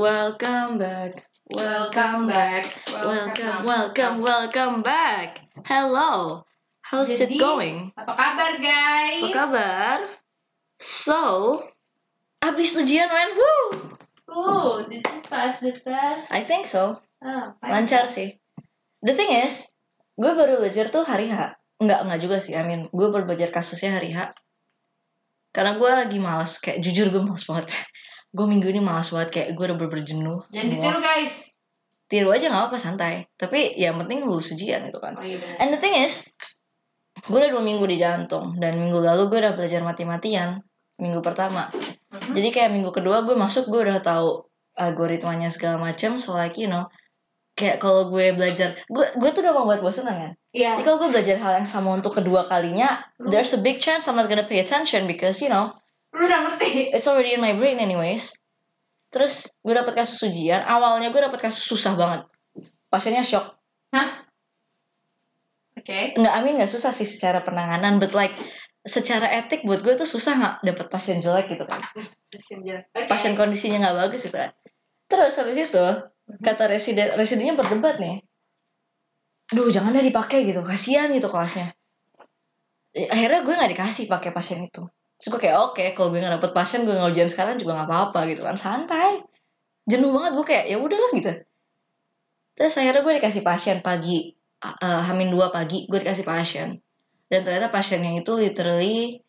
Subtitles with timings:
[0.00, 1.28] Welcome back.
[1.52, 2.72] Welcome back.
[2.88, 3.68] Welcome.
[3.68, 5.44] Welcome, welcome, back.
[5.68, 6.40] Hello.
[6.80, 7.92] How's it Jadi, going?
[8.00, 9.28] Apa kabar guys?
[9.28, 9.98] Apa kabar?
[10.80, 11.20] So,
[12.40, 13.92] abis ujian men, woo!
[14.32, 16.32] Oh, did you pass the test?
[16.32, 16.96] I think so.
[17.20, 17.60] Fine.
[17.60, 18.40] Lancar sih.
[19.04, 19.68] The thing is,
[20.16, 21.60] gue baru belajar tuh hari H.
[21.76, 22.56] Enggak, enggak juga sih.
[22.56, 24.32] I mean, gue baru belajar kasusnya hari H.
[25.52, 26.56] Karena gue lagi malas.
[26.56, 27.68] Kayak jujur gue malas banget.
[28.30, 29.30] gue minggu ini malas banget.
[29.30, 30.40] Kayak gue udah bener jenuh.
[30.50, 30.74] Jangan muak.
[30.78, 31.34] ditiru guys.
[32.10, 33.14] Tiru aja gak apa-apa, santai.
[33.38, 35.14] Tapi yang penting lulus ujian gitu kan.
[35.14, 35.38] Oh iya.
[35.62, 36.26] And the thing is,
[37.22, 38.58] gue udah dua minggu di jantung.
[38.58, 40.62] Dan minggu lalu gue udah belajar mati-matian.
[40.98, 41.70] Minggu pertama.
[41.70, 42.34] Mhm.
[42.34, 44.42] Jadi kayak minggu kedua gue masuk, gue udah tahu
[44.74, 46.18] algoritmanya segala macam.
[46.18, 46.90] So like, you know,
[47.54, 50.32] kayak kalau gue belajar, gue gue tuh udah mau buat bosenan kan.
[50.50, 50.78] Iya.
[50.78, 54.18] Jadi kalau gue belajar hal yang sama untuk kedua kalinya, there's a big chance I'm
[54.18, 55.70] not gonna pay attention because you know
[56.14, 56.90] Lu udah ngerti?
[56.90, 58.34] it's already in my brain anyways.
[59.10, 62.30] Terus gue dapet kasus ujian, awalnya gue dapet kasus susah banget.
[62.90, 63.58] Pasiennya shock.
[63.90, 64.26] Hah?
[65.74, 66.14] Oke.
[66.14, 68.34] Nggak, I mean nggak susah sih secara penanganan, but like
[68.86, 71.82] secara etik buat gue tuh susah nggak dapet pasien jelek gitu kan.
[72.30, 73.06] Pasien Oke.
[73.10, 74.54] Pasien kondisinya nggak bagus gitu kan.
[75.10, 75.86] Terus habis itu
[76.38, 78.22] kata residen residennya berdebat nih.
[79.50, 81.74] Duh jangan deh dipakai gitu, kasihan gitu kelasnya.
[82.94, 84.86] Akhirnya gue nggak dikasih pakai pasien itu.
[85.20, 87.88] Terus gue kayak oke, kalau gue nggak dapet pasien gue nggak ujian sekarang juga nggak
[87.92, 89.20] apa-apa gitu kan, santai.
[89.84, 91.32] Jenuh banget gue kayak ya udahlah gitu.
[92.56, 94.32] Terus akhirnya gue dikasih pasien pagi,
[94.64, 96.80] uh, hamin dua pagi gue dikasih pasien.
[97.28, 99.20] Dan ternyata pasiennya itu literally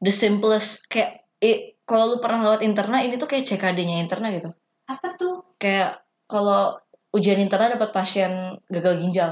[0.00, 4.56] the simplest kayak eh, kalau lu pernah lewat interna ini tuh kayak CKD-nya interna gitu.
[4.88, 5.44] Apa tuh?
[5.60, 6.80] Kayak kalau
[7.12, 9.30] ujian interna dapat pasien gagal ginjal.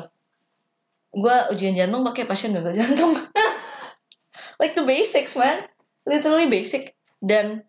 [1.16, 3.16] Gua ujian jantung pakai pasien gagal jantung.
[4.60, 5.64] like the basics, man.
[6.08, 6.96] Literally basic.
[7.22, 7.62] Dan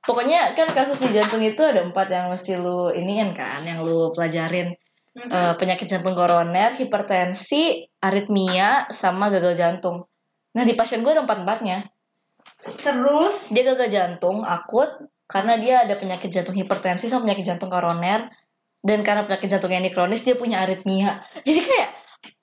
[0.00, 4.14] pokoknya kan kasus di jantung itu ada empat yang mesti lu iniin kan, yang lu
[4.14, 4.72] pelajarin.
[5.16, 5.32] Mhm.
[5.32, 10.04] Eh, penyakit jantung koroner, hipertensi, aritmia, sama gagal jantung.
[10.56, 11.88] Nah di pasien gue ada empat-empatnya.
[12.80, 14.88] Terus Dia gagal jantung akut
[15.26, 18.30] karena dia ada penyakit jantung hipertensi sama penyakit jantung koroner
[18.86, 21.20] dan karena penyakit jantungnya ini kronis dia punya aritmia.
[21.46, 21.90] Jadi kayak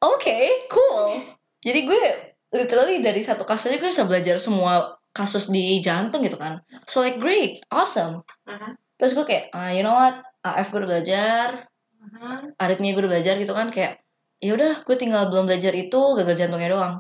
[0.04, 1.24] oke, cool.
[1.64, 2.04] Jadi gue
[2.52, 6.66] literally dari satu kasus aja gue bisa belajar semua kasus di jantung gitu kan.
[6.90, 8.26] So like great, awesome.
[8.50, 8.76] Mhm.
[8.98, 11.70] Terus gue kayak, ah, you know what, AF gue udah belajar,
[12.04, 12.60] Mhm.
[12.60, 14.04] aritmia gue udah belajar gitu kan kayak
[14.44, 16.94] ya udah gue tinggal belum belajar itu gagal jantungnya doang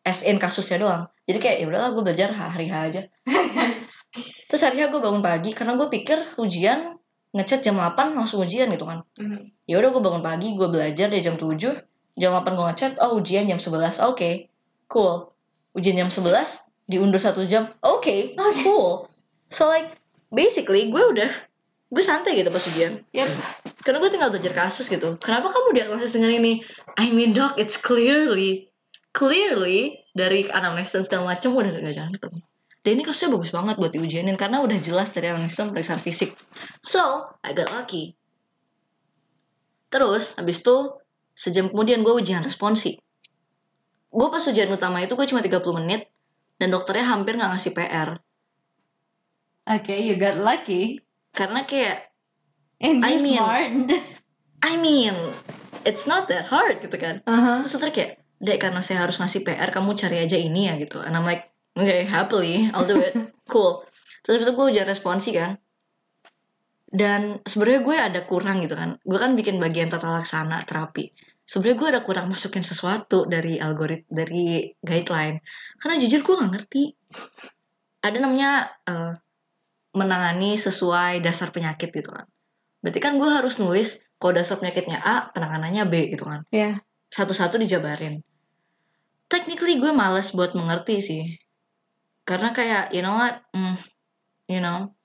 [0.00, 3.02] as in kasusnya doang jadi kayak ya udahlah gue belajar hari H aja
[4.48, 6.96] terus hari H gue bangun pagi karena gue pikir ujian
[7.36, 9.68] ngechat jam 8 langsung ujian gitu kan Mhm.
[9.68, 11.84] ya udah gue bangun pagi gue belajar dari jam 7
[12.16, 14.48] jam 8 gue ngechat oh ujian jam 11 oke
[14.88, 15.36] cool
[15.76, 19.08] ujian jam 11 diundur satu jam oke cool
[19.48, 19.96] so like
[20.34, 21.30] basically gue udah
[21.94, 23.30] gue santai gitu pas ujian Yep.
[23.86, 25.14] karena gue tinggal belajar kasus gitu.
[25.22, 26.58] Kenapa kamu diagnosis dengan ini?
[26.98, 28.72] I mean doc, it's clearly,
[29.14, 32.42] clearly dari anamnesis dan segala macam udah gak jantung.
[32.82, 36.34] Dan ini kasusnya bagus banget buat diujianin karena udah jelas dari anamnesis dan pemeriksaan fisik.
[36.82, 38.18] So, I got lucky.
[39.92, 40.98] Terus, habis itu
[41.36, 42.98] sejam kemudian gue ujian responsi.
[44.10, 46.10] Gue pas ujian utama itu gue cuma 30 menit
[46.64, 48.16] dan dokternya hampir nggak ngasih PR.
[49.68, 51.04] Oke, you got lucky.
[51.36, 52.08] Karena kayak
[52.80, 53.72] And I mean- smart.
[54.64, 55.12] I mean,
[55.84, 57.20] it's not that hard gitu kan.
[57.28, 57.60] Uh-huh.
[57.60, 61.04] Terus dokter kayak, Dek karena saya harus ngasih PR, kamu cari aja ini ya gitu.
[61.04, 63.12] And I'm like, okay, happily, I'll do it.
[63.52, 63.84] cool.
[64.24, 65.60] Terus itu gue ujian responsi kan.
[66.88, 68.96] Dan sebenarnya gue ada kurang gitu kan.
[69.04, 71.12] Gue kan bikin bagian tata laksana terapi.
[71.44, 75.44] Sebenarnya gue ada kurang masukin sesuatu dari algorit dari guideline.
[75.76, 76.82] Karena jujur gue nggak ngerti.
[78.00, 79.12] Ada namanya eh,
[79.94, 82.26] menangani sesuai dasar penyakit gitu kan.
[82.80, 86.80] Berarti kan gue harus nulis kalau dasar penyakitnya A, penanganannya B gitu kan Ya.
[87.12, 88.24] satu-satu dijabarin.
[89.28, 91.24] Technically gue males buat mengerti sih.
[92.24, 93.76] Karena kayak, you know what, mm,
[94.48, 94.96] you know,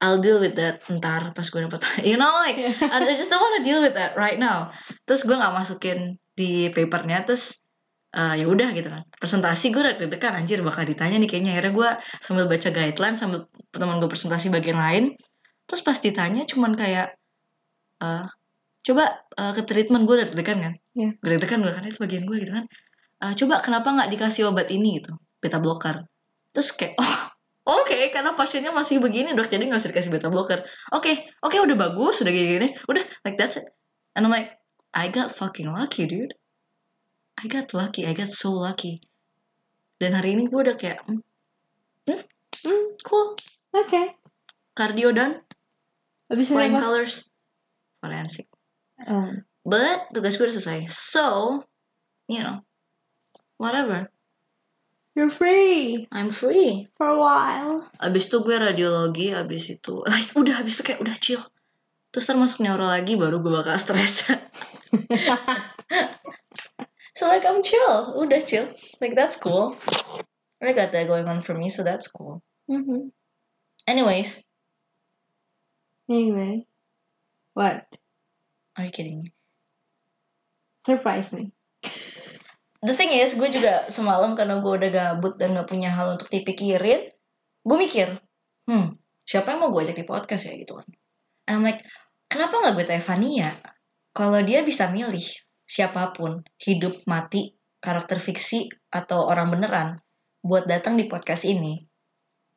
[0.00, 3.60] I'll deal with that ntar pas gue dapet, you know, like, I just don't wanna
[3.60, 4.72] deal with that right now.
[5.04, 7.68] Terus gue nggak masukin di papernya, terus
[8.16, 9.04] eh, ya udah gitu kan.
[9.20, 11.52] Presentasi gue udah deg-degan, anjir bakal ditanya nih kayaknya.
[11.60, 11.90] Akhirnya gue
[12.24, 15.04] sambil baca guideline, sambil teman gue presentasi bagian lain.
[15.68, 17.14] Terus pas ditanya cuman kayak,
[18.00, 18.26] eh,
[18.80, 19.04] coba
[19.36, 21.10] eh, ke treatment gue udah deg-degan kan Iya.
[21.20, 22.64] gue deg-degan gue kan itu bagian gue gitu kan
[23.20, 25.12] Eh, coba kenapa nggak dikasih obat ini gitu
[25.44, 26.08] beta blocker
[26.56, 27.29] terus kayak oh
[27.66, 30.64] oke karena pasiennya masih begini dok jadi nggak usah dikasih beta blocker
[30.94, 31.12] oke
[31.44, 33.66] oke udah bagus udah gini-gini udah like that's it
[34.16, 34.56] and I'm like
[34.94, 36.34] I got fucking lucky dude
[37.40, 39.04] I got lucky I got so lucky
[40.00, 41.20] dan hari ini gue udah kayak hmm,
[42.08, 42.22] hmm,
[42.60, 43.36] Hmm, cool.
[43.72, 44.20] Oke.
[44.76, 45.40] Cardio done.
[46.28, 46.82] Habis ini Flying apa?
[46.84, 47.16] colors.
[48.04, 48.46] Forensik.
[49.08, 49.32] Oh.
[49.64, 50.80] But tugas gue udah selesai.
[50.92, 51.60] So,
[52.28, 52.60] you know,
[53.56, 54.12] whatever.
[55.20, 56.88] You're free I'm free.
[56.96, 57.84] for a while.
[58.00, 61.44] Abis itu gue radiologi, abis itu, like, udah abis itu kayak udah chill.
[62.08, 64.24] Terus ntar masuk neuro lagi, baru gue bakal stres.
[67.20, 68.72] so like I'm chill, udah chill.
[69.04, 69.76] Like that's cool.
[70.64, 72.40] I got that going on for me, so that's cool.
[72.64, 73.12] Mhm.
[73.84, 74.48] Anyways,
[76.08, 76.64] Anyway,
[77.52, 77.84] what?
[78.80, 79.36] are you kidding me?
[80.88, 81.52] Surprise me.
[82.80, 86.32] The thing is, gue juga semalam karena gue udah gabut dan gak punya hal untuk
[86.32, 87.12] dipikirin,
[87.60, 88.16] gue mikir,
[88.64, 88.96] hmm,
[89.28, 90.88] siapa yang mau gue ajak di podcast ya gitu kan.
[91.44, 91.84] And I'm like,
[92.32, 93.52] kenapa gak gue tanya Fania?
[94.16, 95.20] Kalau dia bisa milih
[95.68, 97.52] siapa pun, hidup, mati,
[97.84, 99.88] karakter fiksi, atau orang beneran,
[100.40, 101.84] buat datang di podcast ini,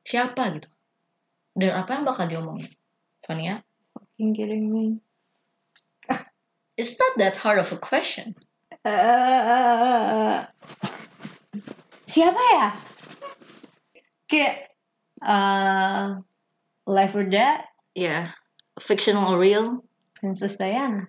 [0.07, 0.71] siapa gitu?
[1.51, 2.71] Dan apa yang bakal diomongin?
[3.27, 3.59] Fania,
[3.93, 5.03] Fucking kidding me.
[6.79, 8.33] it's not that hard of a question.
[8.83, 10.37] Eh,
[12.03, 12.67] siapa ya?
[14.27, 14.55] Kayak
[15.23, 16.19] uh,
[16.83, 17.63] Life or Death,
[17.95, 18.33] Yeah,
[18.81, 19.85] fictional or real?
[20.17, 21.07] Princess Diana.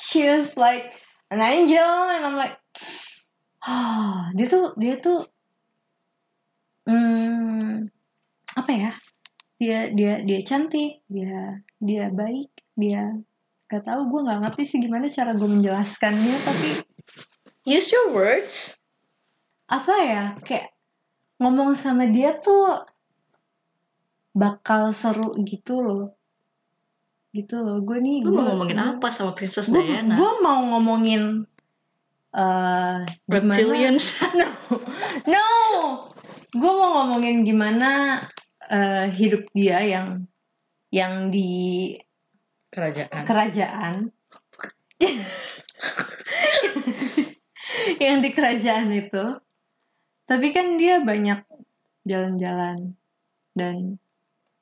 [0.00, 0.94] She was like
[1.28, 2.56] an angel, and I'm like,
[3.66, 5.26] oh, dia tuh dia tuh,
[6.86, 7.90] hmm,
[8.54, 8.92] apa ya?
[9.60, 12.48] Dia dia dia cantik, dia dia baik,
[12.78, 13.18] dia
[13.70, 16.68] gak tahu gue nggak ngerti sih gimana cara gue menjelaskannya, tapi
[17.62, 18.74] Use your words.
[19.64, 20.74] apa ya kayak
[21.38, 22.82] ngomong sama dia tuh
[24.32, 26.04] bakal seru gitu loh
[27.30, 30.14] gitu loh gue nih Lu mau gua- ngomongin gua- apa sama Princess gue Diana?
[30.14, 31.46] gue mau ngomongin
[32.32, 34.18] eh gimana Reptilians?
[35.30, 35.44] no
[36.50, 38.18] gue mau ngomongin gimana
[38.64, 40.26] eh, hidup dia yang
[40.90, 41.94] yang di
[42.70, 43.22] Kerajaan.
[43.26, 43.94] kerajaan.
[48.04, 49.24] Yang di kerajaan itu.
[50.30, 51.42] Tapi kan dia banyak
[52.06, 52.94] jalan-jalan
[53.58, 53.98] dan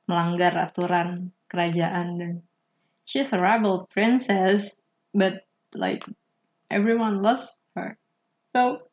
[0.08, 2.32] melanggar aturan kerajaan dan
[3.05, 4.72] she's a rebel princess
[5.12, 5.44] but
[5.76, 6.00] like
[6.72, 8.00] everyone loves her.
[8.56, 8.88] So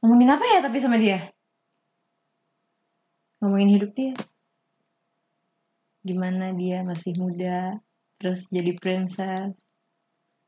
[0.00, 1.28] ngomongin apa ya tapi sama dia?
[3.44, 4.16] Ngomongin hidup dia
[6.02, 7.78] gimana dia masih muda
[8.18, 9.66] terus jadi princess?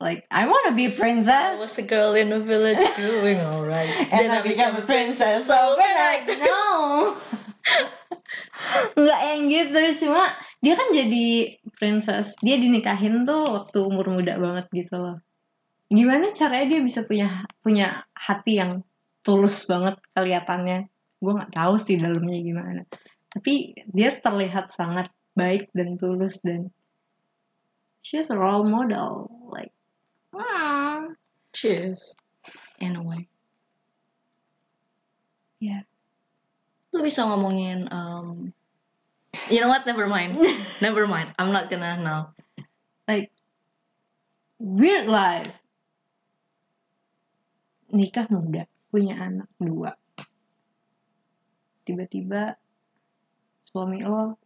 [0.03, 3.89] Like I wanna be a I princess was a girl in a village doing alright.
[4.11, 7.15] and I become a princess overnight no.
[8.99, 10.35] Nggak yang gitu cuma
[10.65, 11.27] dia kan jadi
[11.79, 12.35] princess.
[12.43, 15.17] Dia dinikahin tuh waktu umur muda banget gitu loh.
[15.93, 18.83] Gimana caranya dia bisa punya punya hati yang
[19.23, 20.91] tulus banget kelihatannya?
[21.23, 22.83] Gue nggak tahu sih dalamnya gimana.
[23.31, 26.71] Tapi dia terlihat sangat baik dan tulus dan
[28.03, 29.75] she's a role model like
[30.35, 31.15] hmm.
[31.55, 32.19] Cheers.
[32.83, 33.31] In a way.
[35.63, 35.87] Yeah.
[36.91, 38.51] Lu bisa ngomongin um,
[39.47, 39.87] You know what?
[39.87, 40.35] Never mind.
[40.85, 41.31] Never mind.
[41.39, 42.35] I'm not gonna know.
[43.09, 43.31] like
[44.57, 45.53] weird life
[47.93, 49.93] nikah muda punya anak dua
[51.85, 52.57] tiba-tiba
[53.69, 54.41] suami lo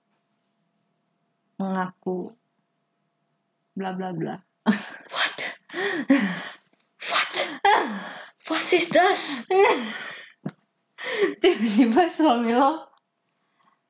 [1.58, 2.32] mengaku
[3.74, 4.34] bla bla bla
[5.10, 5.38] What?
[7.02, 7.34] What?
[8.48, 9.22] What is this?
[11.42, 12.90] tiba-tiba suami lo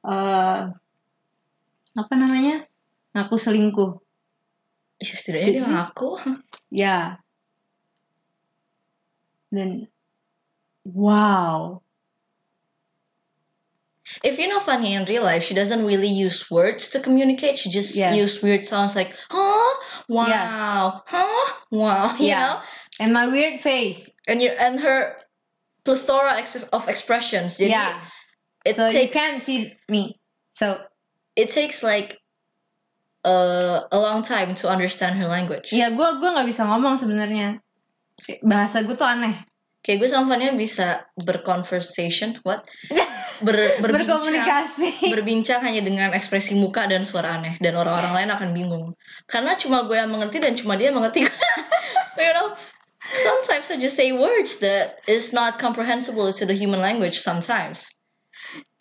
[0.07, 0.63] eh
[1.99, 2.63] apa namanya
[3.17, 3.93] ngaku selingkuh
[4.99, 6.11] Ya setidaknya dia ngaku.
[6.75, 6.99] ya
[9.55, 9.87] dan
[10.85, 11.81] wow
[14.25, 17.59] If you know Fanny in real life, she doesn't really use words to communicate.
[17.59, 18.15] She just Yes.
[18.17, 19.75] use weird sounds like, huh?
[20.09, 20.27] Wow.
[20.27, 20.53] Yes.
[21.07, 21.47] Huh?
[21.71, 22.17] Wow.
[22.21, 22.41] You Yeah.
[22.41, 22.57] know?
[22.99, 25.15] and my weird face And you and her
[25.87, 26.35] plethora
[26.75, 27.57] of expressions.
[27.57, 28.03] Jadi yeah
[28.67, 30.19] it so you can't see me
[30.53, 30.83] so
[31.39, 32.19] it takes like
[33.25, 35.71] a, a long time to understand her language.
[35.71, 37.63] Ya gue gua nggak bisa ngomong sebenarnya.
[38.43, 39.39] Bahasa gue tuh aneh.
[39.89, 42.61] Kayak gue sama Fania bisa berconversation, what?
[43.41, 45.09] Ber, berbincang, Berkomunikasi.
[45.09, 48.87] berbincang hanya dengan ekspresi muka dan suara aneh dan orang-orang lain akan bingung.
[49.25, 51.25] Karena cuma gue yang mengerti dan cuma dia yang mengerti.
[52.21, 52.53] you know,
[53.01, 57.89] sometimes I just say words that is not comprehensible to the human language sometimes.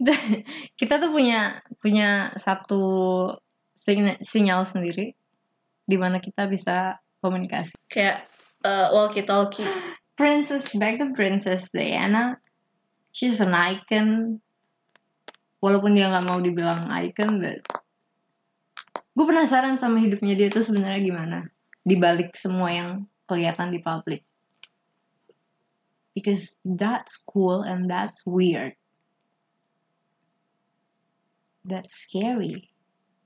[0.79, 3.31] Kita tuh punya punya satu
[4.19, 5.15] sinyal sendiri
[5.87, 7.79] di mana kita bisa komunikasi.
[7.87, 8.27] Kayak
[8.67, 9.63] uh, walkie-talkie.
[10.17, 12.41] Princess back to Princess Diana.
[13.13, 14.41] She's an icon.
[15.61, 17.61] Walaupun dia nggak mau dibilang icon but
[19.17, 21.49] gue penasaran sama hidupnya dia tuh sebenarnya gimana
[21.81, 22.89] dibalik semua yang
[23.29, 24.21] kelihatan di publik.
[26.17, 28.73] Because that's cool and that's weird.
[31.61, 32.73] That's scary.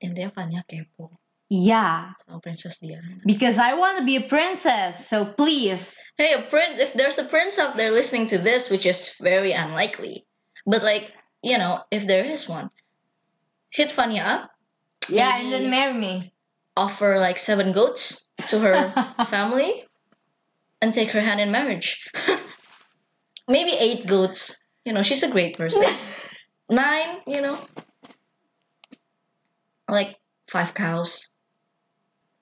[0.03, 1.20] Intinya Fanya kepo
[1.51, 6.47] yeah sama Princess Diana because I want to be a princess so please hey a
[6.47, 10.23] prince if there's a prince out there listening to this which is very unlikely
[10.63, 11.11] but like
[11.43, 12.71] you know if there is one
[13.67, 14.51] hit Fanya up
[15.11, 16.31] yeah and then marry me
[16.77, 18.89] offer like seven goats to her
[19.27, 19.83] family
[20.81, 22.07] and take her hand in marriage.
[23.47, 24.63] Maybe eight goats.
[24.85, 25.85] You know, she's a great person.
[26.69, 27.57] Nine, you know.
[29.87, 31.31] Like five cows.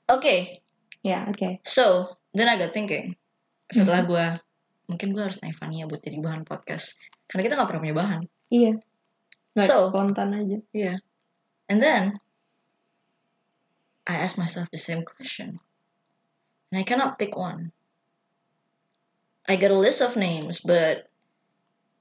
[0.09, 0.57] Okay,
[1.05, 3.13] yeah okay so then I got thinking.
[3.69, 4.25] Setelah gue,
[4.89, 6.97] mungkin gue harus naik Fania buat jadi bahan podcast.
[7.29, 8.21] Karena kita gak pernah punya bahan.
[8.49, 8.73] iya
[9.53, 10.97] Like So- spontan aja Yeah.
[11.69, 12.17] And then
[14.09, 15.61] I asked myself the same question.
[16.73, 17.69] And I cannot pick one.
[19.45, 21.09] I got a list of names, but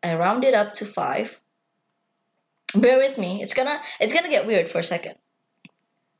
[0.01, 1.41] I rounded up to five.
[2.77, 3.41] Bear with me.
[3.45, 5.17] It's gonna it's gonna get weird for a second.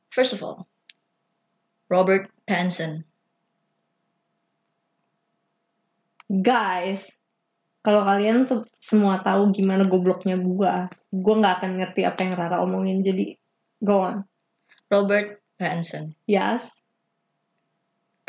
[0.09, 0.69] First of all,
[1.89, 3.03] Robert Pattinson.
[6.29, 7.09] Guys,
[7.81, 12.61] kalau kalian tuh semua tahu gimana gobloknya gua, gua nggak akan ngerti apa yang Rara
[12.61, 13.01] omongin.
[13.01, 13.33] Jadi,
[13.81, 14.21] go on.
[14.93, 16.13] Robert Pattinson.
[16.29, 16.69] Yes,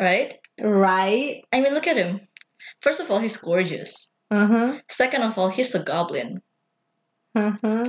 [0.01, 0.41] Right?
[0.57, 1.45] right.
[1.53, 2.25] I mean look at him.
[2.81, 4.09] First of all, he's gorgeous.
[4.33, 6.41] Uh-huh, Second of all, he's a goblin.
[7.37, 7.85] uh-huh.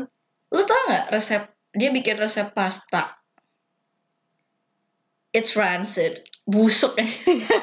[0.52, 3.16] Lu tau gak resep dia bikin resep pasta?
[5.32, 7.00] It's rancid, busuk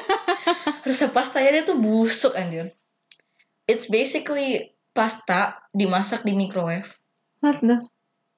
[0.89, 2.73] resep pastanya dia tuh busuk anjir.
[3.69, 6.89] It's basically pasta dimasak di microwave.
[7.45, 7.85] What the?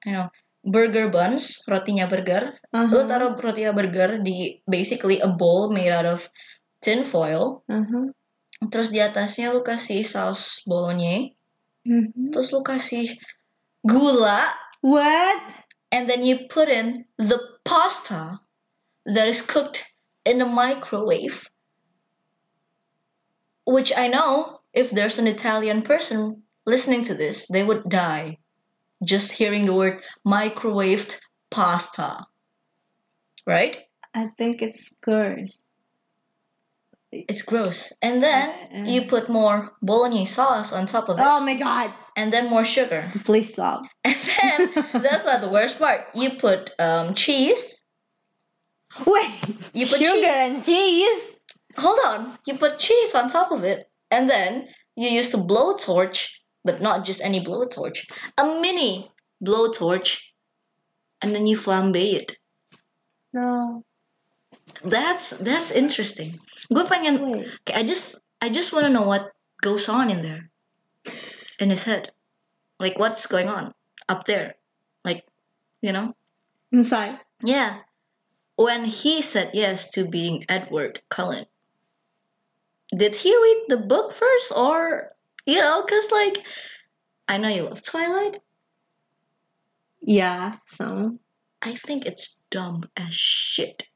[0.04, 0.26] You know,
[0.60, 2.60] burger buns, rotinya burger.
[2.76, 6.28] Lu Uh-huh, taruh rotinya burger di basically a bowl made out of
[6.84, 7.64] tin foil.
[7.72, 8.12] uh-huh.
[8.68, 11.34] Terus di atasnya lu kasih saus bolognese.
[11.88, 12.30] Mhm.
[12.30, 13.16] Terus lu kasih
[13.82, 14.52] gula.
[14.84, 15.40] What?
[15.92, 18.40] and then you put in the pasta
[19.06, 19.84] that is cooked
[20.24, 21.48] in a microwave.
[23.64, 28.38] Which I know if there's an Italian person listening to this, they would die
[29.04, 31.18] just hearing the word microwaved
[31.50, 32.26] pasta.
[33.46, 33.76] Right?
[34.14, 35.62] I think it's gross.
[37.10, 37.92] It's gross.
[38.00, 41.92] And then Uh, you put more bolognese sauce on top of it, Oh my god!
[42.16, 43.04] and then more sugar.
[43.24, 43.82] Please stop.
[44.04, 46.06] And then that's not the worst part.
[46.14, 47.81] You put um, cheese.
[49.06, 49.30] Wait,
[49.72, 50.24] You put sugar cheese.
[50.26, 51.22] and cheese.
[51.78, 56.28] hold on you put cheese on top of it and then you use a blowtorch
[56.64, 58.04] but not just any blowtorch
[58.36, 59.08] a mini
[59.40, 60.20] blowtorch
[61.22, 62.36] and then you flambe it
[63.32, 63.84] No.
[64.84, 66.36] that's that's interesting
[66.68, 67.48] gue pengen Wait.
[67.72, 69.32] I just I just want to know what
[69.64, 70.50] goes on in there
[71.58, 72.12] in his head
[72.78, 73.72] like what's going on
[74.12, 74.60] up there
[75.08, 75.24] like
[75.80, 76.12] you know
[76.72, 77.16] Inside.
[77.40, 77.80] yeah
[78.62, 81.46] when he said yes to being Edward Cullen,
[82.96, 85.12] did he read the book first or
[85.46, 86.38] you know, cause like
[87.28, 88.40] I know you love Twilight.
[90.00, 91.18] Yeah, so.
[91.62, 93.88] I think it's dumb as shit.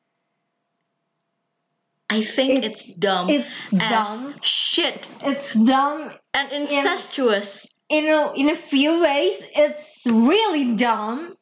[2.08, 3.90] I think It- it's dumb It's as
[4.22, 4.40] dumb.
[4.40, 7.66] shit It's dumb and incestuous.
[7.88, 9.34] in a in a few ways.
[9.54, 11.36] It's really dumb.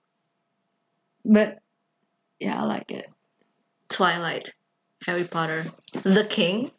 [1.24, 1.58] But
[2.40, 3.08] yeah, I like it.
[3.88, 4.54] Twilight,
[5.06, 5.64] Harry Potter,
[6.02, 6.70] The King.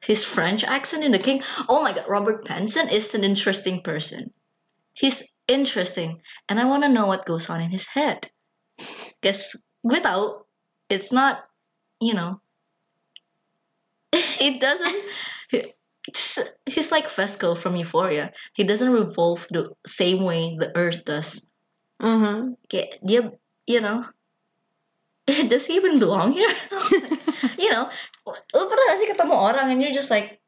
[0.00, 1.42] His French accent in The King.
[1.68, 4.32] Oh my god, Robert Pattinson is an interesting person.
[4.92, 8.30] He's interesting, and I want to know what goes on in his head.
[9.22, 10.46] Guess without,
[10.88, 11.44] it's not,
[12.00, 12.40] you know.
[14.12, 15.02] It doesn't.
[16.66, 18.32] He's like Fesco from Euphoria.
[18.54, 21.44] He doesn't revolve the same way the Earth does.
[22.00, 22.50] Huh.
[22.66, 23.32] Okay, dia,
[23.66, 24.04] you know.
[25.48, 26.54] Does he even belong here?
[27.58, 27.90] you know,
[28.26, 30.38] lu pernah gak sih ketemu orang and you're just like,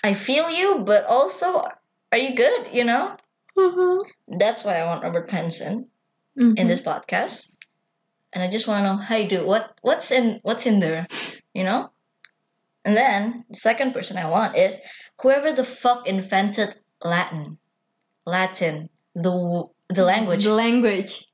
[0.00, 1.60] I feel you, but also,
[2.10, 2.72] are you good?
[2.72, 3.16] You know,
[3.56, 3.98] uh-huh.
[4.40, 5.92] that's why I want Robert Pattinson
[6.40, 7.52] in this podcast,
[8.32, 11.04] and I just want to know, hey, dude, what what's in what's in there?
[11.52, 11.92] You know,
[12.88, 14.80] and then the second person I want is
[15.20, 17.60] whoever the fuck invented Latin,
[18.24, 20.48] Latin, the the language.
[20.48, 21.28] The language.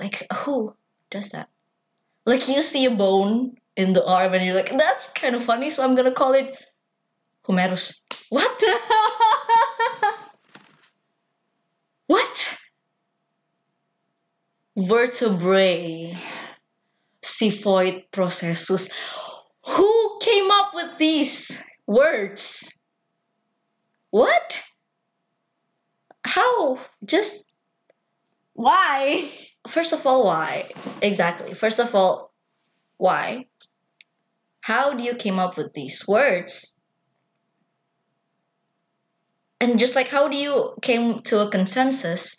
[0.00, 0.74] like who
[1.10, 1.48] does that
[2.30, 5.68] like you see a bone in the arm and you're like that's kind of funny
[5.68, 6.54] so i'm gonna call it
[7.46, 8.02] Homerus.
[8.28, 8.62] what
[12.06, 12.58] what
[14.76, 16.16] vertebrae
[17.22, 18.90] xiphoid processus.
[19.66, 22.78] Who came up with these words?
[24.10, 24.62] What?
[26.24, 26.78] How?
[27.04, 27.52] Just
[28.54, 29.32] Why?
[29.68, 30.68] first of all, why?
[31.02, 31.54] Exactly.
[31.54, 32.32] First of all,
[32.96, 33.46] why?
[34.60, 36.78] How do you came up with these words?
[39.60, 42.36] And just like how do you came to a consensus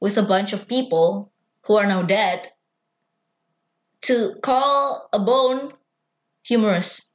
[0.00, 1.32] with a bunch of people
[1.62, 2.50] who are now dead
[4.02, 5.72] to call a bone
[6.42, 7.08] humorous?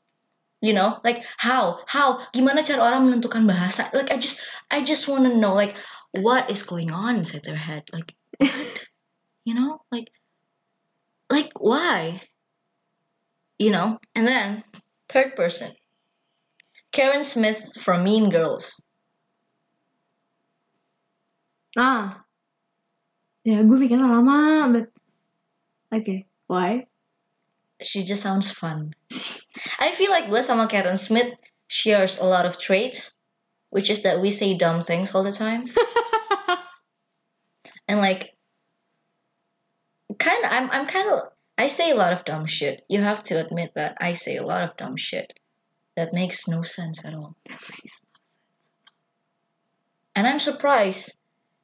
[0.62, 1.79] You know, like how?
[1.88, 2.20] How?
[2.34, 3.91] Gimana cara orang menentukan bahasa?
[3.93, 4.39] Like I just
[4.70, 5.75] I just want to know like
[6.12, 7.89] what is going on inside their head?
[7.91, 8.88] Like what?
[9.46, 10.12] you know, like
[11.30, 12.22] like why?
[13.58, 14.00] You know?
[14.16, 14.64] And then
[15.10, 15.72] third person.
[16.92, 18.86] Karen Smith from Mean Girls.
[21.78, 22.20] Ah.
[23.48, 24.86] Ya, gue bikinnya lama, but
[25.90, 26.28] okay.
[26.46, 26.86] Why?
[27.82, 28.94] She just sounds fun.
[29.80, 31.34] I feel like gue sama Karen Smith
[31.72, 33.16] shares a lot of traits,
[33.72, 35.66] which is that we say dumb things all the time.
[37.88, 38.36] and like
[40.22, 42.86] kind of I'm I'm kind of I say a lot of dumb shit.
[42.88, 45.34] You have to admit that I say a lot of dumb shit
[45.98, 47.36] that makes no sense at all.
[47.46, 48.01] That makes.
[50.16, 51.18] And I'm surprised.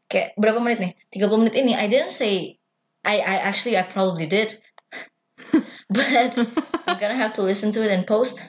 [0.08, 0.94] Kayak berapa menit nih?
[1.20, 2.58] 30 menit ini I didn't say
[3.06, 4.58] I I actually I probably did.
[5.90, 6.34] but
[6.88, 8.42] I'm gonna have to listen to it and post.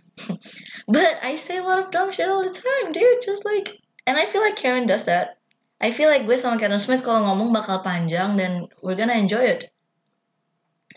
[0.88, 3.22] but I say a lot of dumb shit all the time, dude.
[3.22, 3.74] Just like
[4.06, 5.38] and I feel like Karen does that.
[5.78, 9.46] I feel like gue sama Karen Smith kalau ngomong bakal panjang dan we're gonna enjoy
[9.46, 9.70] it.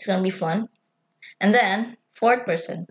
[0.02, 0.66] It's gonna be fun.
[1.38, 2.90] And then fourth person.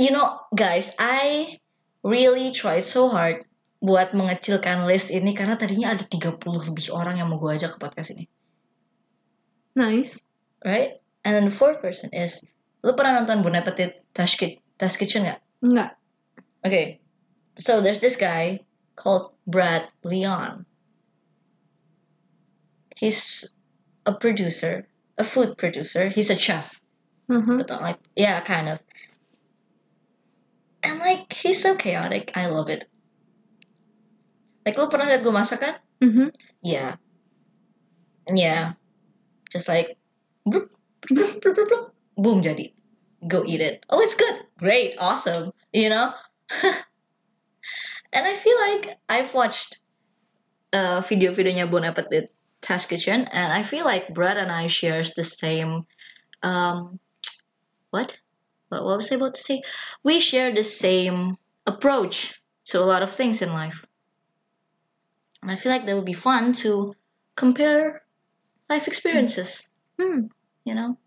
[0.00, 1.60] You know, guys, I
[2.00, 3.44] really tried so hard
[3.84, 7.78] buat mengecilkan list ini karena tadinya ada 30 lebih orang yang mau gue ajak ke
[7.84, 8.24] podcast ini.
[9.76, 10.24] Nice.
[10.64, 11.04] Right?
[11.28, 12.40] And then the fourth person is
[12.80, 15.44] Lu pernah nonton Bon Appetit Test, Ki- Test Kitchen gak?
[15.60, 16.00] Enggak.
[16.64, 17.04] Okay.
[17.60, 18.64] So there's this guy
[18.96, 20.64] called Brad Leon.
[22.96, 23.52] He's
[24.08, 24.88] a producer,
[25.20, 26.08] a food producer.
[26.08, 26.80] He's a chef.
[27.28, 27.60] Mhm.
[27.60, 28.80] But like yeah, kind of.
[30.82, 32.32] And like he's so chaotic.
[32.34, 32.88] I love it.
[34.64, 35.76] Like lu pernah liat gue masak kan?
[36.00, 36.32] Mhm.
[36.64, 36.96] Yeah.
[38.32, 38.80] Yeah.
[39.52, 40.00] Just like
[40.48, 40.72] bloop,
[41.04, 41.84] bloop, bloop, bloop, bloop.
[42.16, 42.72] boom jadi.
[43.28, 43.84] Go eat it.
[43.92, 44.48] Oh, it's good.
[44.56, 44.96] Great.
[44.96, 45.52] Awesome.
[45.76, 46.16] You know?
[48.16, 49.76] and I feel like I've watched
[50.72, 55.24] uh, video-videonya Bon Appetit Test Kitchen and I feel like Brad and I shares the
[55.24, 55.86] same
[56.42, 56.98] um
[57.90, 58.16] what?
[58.68, 59.62] What, what was I about to say?
[60.04, 63.84] We share the same approach to a lot of things in life.
[65.42, 66.94] And I feel like that would be fun to
[67.34, 68.02] compare
[68.68, 69.66] life experiences,
[69.98, 70.26] Hmm.
[70.64, 70.98] you know?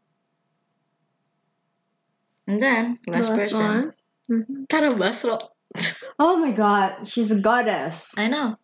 [2.48, 3.94] And then, last, The person.
[4.30, 4.68] Mhm.
[4.68, 5.40] Tara Basro.
[6.20, 8.12] Oh my god, she's a goddess.
[8.18, 8.58] I know.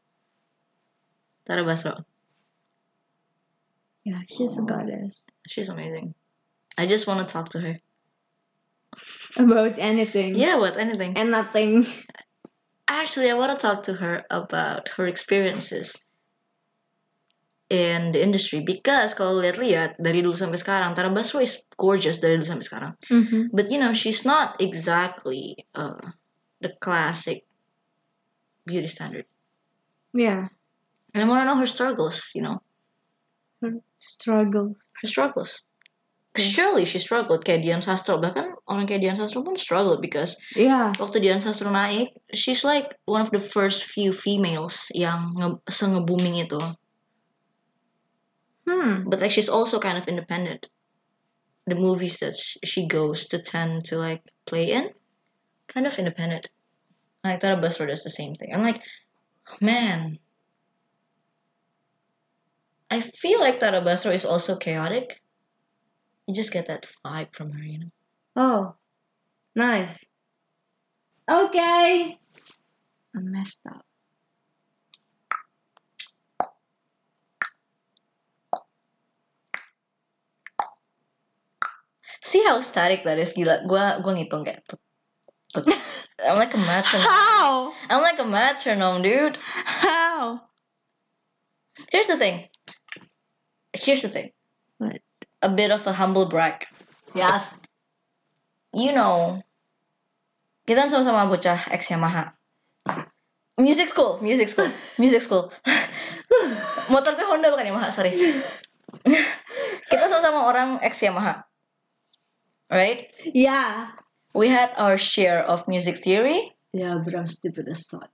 [1.48, 2.04] Tara Basro.
[4.10, 5.26] Yeah, she's a goddess.
[5.46, 6.16] She's amazing.
[6.82, 7.78] I just want to talk to her.
[9.38, 10.34] About anything.
[10.34, 11.14] Yeah, what anything.
[11.16, 11.86] And nothing.
[12.88, 15.94] Actually, I want to talk to her about her experiences
[17.70, 22.42] in the industry because kalau lihat-lihat dari dulu sampai sekarang, Tara Basro is gorgeous dari
[22.42, 22.92] dulu sampai sekarang.
[23.14, 23.54] Mhm.
[23.54, 26.02] But you know, she's not exactly uh,
[26.66, 27.46] the classic
[28.66, 29.30] beauty standard.
[30.18, 30.50] Yeah.
[31.14, 32.66] And I want to know her struggles, you know,
[34.00, 34.76] Struggle.
[35.02, 35.64] her struggles.
[36.36, 36.44] Okay.
[36.46, 38.22] Surely she struggled kayak Dian Sastro.
[38.22, 40.94] Bahkan orang kayak Dian Sastro pun struggled because Yeah.
[41.02, 46.38] waktu Dian Sastro naik, she's like one of the first few females yang nge se-nge-booming
[46.46, 46.62] itu.
[48.70, 49.10] Hmm.
[49.10, 50.70] But like she's also kind of independent.
[51.66, 54.94] The movies that she goes to tend to like play in,
[55.68, 56.46] kind of independent.
[57.26, 58.54] Like Tara Basro does the same thing.
[58.54, 58.82] I'm like,
[59.60, 60.22] man.
[62.90, 65.22] I feel like Tara Basro is also chaotic.
[66.28, 67.92] You just get that vibe from her, you know.
[68.36, 68.76] Oh.
[69.56, 70.10] Nice.
[71.30, 72.18] Okay.
[73.16, 73.86] I messed up.
[82.24, 83.66] See how static that is, gila.
[83.66, 84.78] Gua gua ngitung kayak tuk,
[85.50, 85.66] tuk.
[86.22, 87.10] I'm like a metronome.
[87.10, 87.74] How?
[87.90, 89.38] I'm like a metronome, dude.
[89.66, 90.42] How?
[91.90, 92.46] Here's the thing.
[93.80, 94.32] Here's the thing.
[94.78, 95.02] What?
[95.42, 96.68] A bit of a humble brag.
[97.16, 97.48] Yes.
[98.76, 99.42] You know,
[100.68, 102.36] kita sama-sama bocah ex Yamaha.
[103.60, 105.52] Music school, music school, music school.
[106.94, 108.14] Motor gue Honda bukan Yamaha, sorry.
[109.90, 111.44] kita sama-sama sama orang ex Yamaha.
[112.70, 113.10] Right?
[113.26, 113.96] Yeah.
[114.38, 118.14] We had our share of music theory Yeah, but I'm stupid as fuck.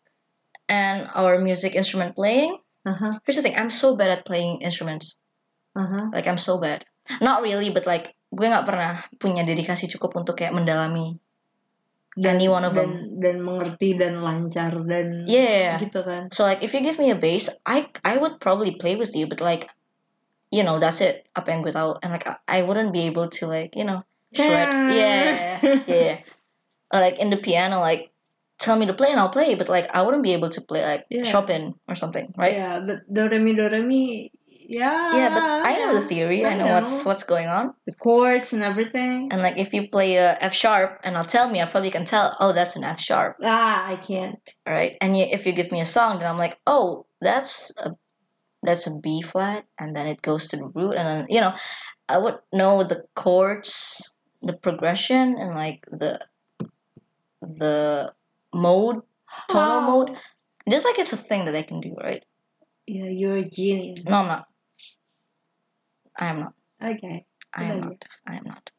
[0.69, 2.57] and our music instrument playing.
[2.87, 3.11] Uh-huh.
[3.25, 5.17] Here's the thing, I'm so bad at playing instruments.
[5.75, 6.09] Uh-huh.
[6.15, 6.87] Like I'm so bad.
[7.21, 11.19] Not really, but like gue nggak pernah punya dedikasi cukup untuk kayak mendalami
[12.15, 13.19] any one of them.
[13.19, 15.75] dan, dan mengerti dan lancar dan Yeah.
[15.83, 16.31] gitu kan.
[16.31, 19.27] So like if you give me a bass, I I would probably play with you,
[19.27, 19.67] but like
[20.47, 21.27] you know that's it.
[21.35, 24.07] Apa yang gue tahu, and like I, I wouldn't be able to like you know
[24.31, 24.71] shred.
[24.87, 26.17] Yeah, yeah, yeah.
[26.87, 28.15] Or like in the piano, like
[28.55, 30.79] tell me to play and I'll play, but like I wouldn't be able to play
[30.87, 31.27] like Yeah.
[31.27, 32.55] Chopin or something, right?
[32.55, 34.31] Yeah, but do re mi do re mi.
[34.67, 35.11] Yeah.
[35.13, 36.43] Yeah, but I know the theory.
[36.45, 37.09] I, I know, what's know.
[37.09, 37.73] what's going on.
[37.87, 39.29] the chords and everything.
[39.31, 42.05] And like if you play a F sharp and I'll tell me, I probably can
[42.05, 42.35] tell.
[42.39, 44.39] Oh, that's an F sharp, Ah, I can't.
[44.67, 44.97] all right?
[45.01, 47.91] And you, if you give me a song, then I'm like, oh, that's a
[48.63, 51.53] that's a B flat, and then it goes to the root, and then you know,
[52.09, 54.01] I would know the chords,
[54.41, 56.19] the progression, and like the
[57.41, 58.13] the
[58.53, 59.01] mode,
[59.49, 60.05] tonal Wow.
[60.05, 60.17] mode.
[60.69, 62.23] Just like it's a thing that I can do, right?
[62.87, 64.03] Yeah, you're a genius.
[64.05, 64.45] No, I'm not.
[66.17, 66.53] I am not.
[66.83, 67.25] Okay.
[67.53, 68.05] I am not.
[68.27, 68.69] I am not.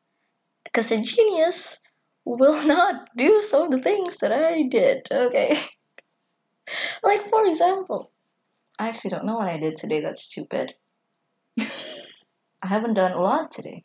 [0.64, 1.80] Because a genius
[2.24, 5.58] will not do some of the things that I did, okay?
[7.02, 8.10] like, for example,
[8.78, 10.74] I actually don't know what I did today that's stupid.
[11.58, 13.84] I haven't done a lot today.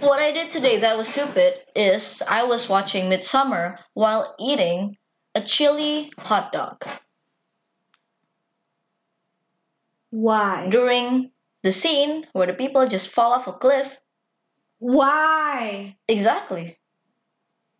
[0.00, 4.96] What I did today that was stupid is I was watching Midsummer while eating
[5.34, 6.84] a chili hot dog
[10.10, 10.68] Why?
[10.70, 13.98] during the scene where the people just fall off a cliff
[14.78, 15.96] Why?
[16.06, 16.78] Exactly.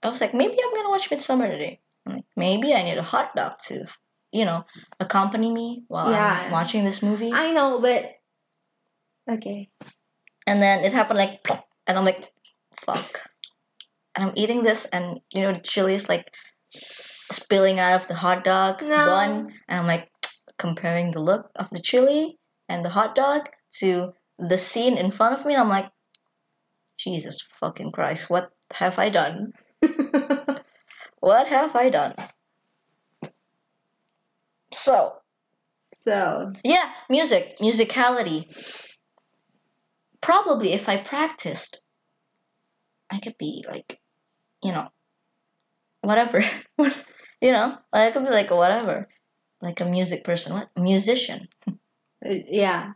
[0.02, 1.80] I was like, maybe I'm gonna watch Midsummer today.
[2.06, 3.86] I'm like, maybe I need a hot dog to,
[4.32, 4.64] you know,
[5.00, 6.42] accompany me while Yeah.
[6.46, 7.32] I'm watching this movie.
[7.32, 8.16] I know, but
[9.30, 9.70] okay.
[10.46, 11.46] And then it happened like,
[11.86, 12.24] and I'm like,
[12.80, 13.20] fuck.
[14.14, 16.32] And I'm eating this, and you know, the chili is like
[16.72, 19.04] spilling out of the hot dog No.
[19.06, 20.10] bun, and I'm like
[20.58, 22.38] comparing the look of the chili
[22.68, 23.48] and the hot dog
[23.80, 25.90] to the scene in front of me, and I'm like,
[26.98, 29.52] Jesus fucking Christ, what have I done?
[31.20, 32.14] What have I done?
[34.72, 35.14] So,
[36.02, 38.46] so yeah, music, musicality.
[40.20, 41.82] Probably if I practiced,
[43.10, 44.00] I could be like,
[44.62, 44.88] you know,
[46.02, 46.42] whatever.
[47.40, 49.08] you know, I could be like whatever.
[49.60, 50.54] Like a music person.
[50.54, 50.68] What?
[50.76, 51.72] Musician, uh,
[52.22, 52.92] yeah.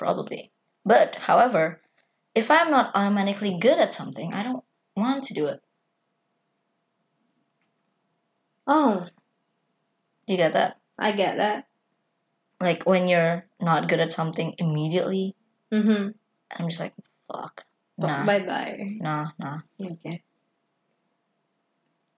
[0.00, 0.48] Probably.
[0.88, 1.84] But, however,
[2.32, 4.64] if I'm not automatically good at something, I don't
[4.96, 5.60] want to do it.
[8.64, 9.04] Oh,
[10.24, 10.80] You get that?
[10.96, 11.66] I get that.
[12.60, 15.36] Like when you're not good at something immediately,
[15.70, 16.18] Mm-hmm.
[16.58, 16.94] I'm just like,
[17.30, 17.62] fuck.
[17.94, 18.98] Nah, Bye bye.
[18.98, 19.62] nah, nah.
[19.78, 20.18] Oke.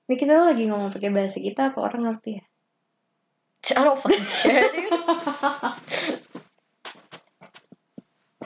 [0.09, 2.45] Ini kita lagi ngomong pakai bahasa kita apa orang ngerti ya?
[3.77, 4.89] I don't fucking care, dude.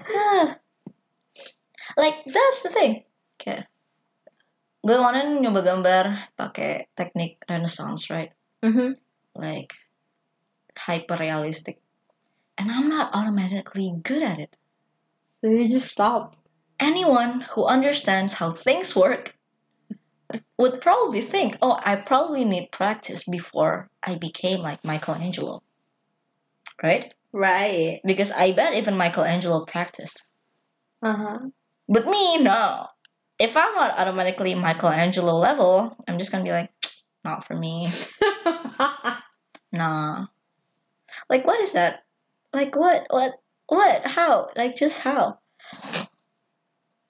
[0.06, 0.58] Ah.
[1.96, 3.04] Like that's the thing.
[3.40, 3.68] Kayak
[4.86, 6.04] gue kemarin nyoba gambar
[6.38, 8.30] pakai teknik Renaissance, right?
[8.62, 8.94] Mhm.
[9.34, 9.74] Like
[10.76, 11.80] hyper realistic,
[12.56, 14.52] and I'm not automatically good at it.
[15.42, 16.36] So you just stop.
[16.78, 19.34] Anyone who understands how things work
[20.60, 25.64] would probably think, "Oh, I probably need practice before I became like Michelangelo."
[26.82, 27.12] Right?
[27.32, 28.00] Right.
[28.04, 30.22] Because I bet even Michelangelo practiced.
[31.02, 31.50] Uh-huh.
[31.88, 32.86] But me, no.
[33.38, 36.72] If I'm not automatically Michelangelo level, I'm just gonna be like,
[37.24, 37.88] not for me.
[39.76, 40.26] Nah.
[41.28, 42.08] Like, what is that?
[42.52, 43.04] Like, what?
[43.10, 43.36] What?
[43.68, 44.06] What?
[44.06, 44.48] How?
[44.56, 45.38] Like, just how?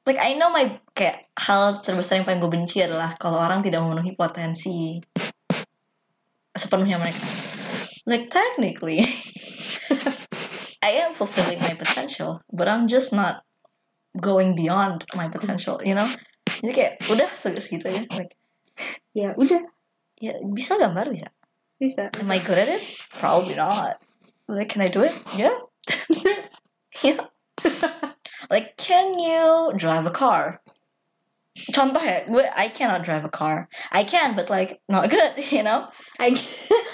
[0.06, 3.82] Like, I know my kayak hal terbesar yang paling gue benci adalah kalau orang tidak
[3.82, 4.98] memenuhi potensi
[6.54, 7.22] sepenuhnya mereka.
[8.06, 9.02] Like, technically,
[10.86, 13.45] I am fulfilling my potential, but I'm just not
[14.20, 15.38] going beyond my mm-hmm.
[15.38, 16.08] potential, you know?
[16.62, 18.02] Jadi kayak udah segitu aja.
[18.16, 18.32] Like,
[19.12, 19.60] ya udah
[20.22, 21.28] ya bisa gambar bisa.
[21.76, 22.08] bisa.
[22.16, 22.82] Am I good at it?
[23.20, 24.00] Probably not.
[24.48, 25.12] Like, can I do it?
[25.36, 25.58] Yeah.
[27.04, 27.28] yeah.
[28.52, 30.62] like, can you drive a car?
[31.72, 33.68] Contoh ya, gue I cannot drive a car.
[33.90, 35.88] I can, but like not good, you know.
[36.20, 36.36] I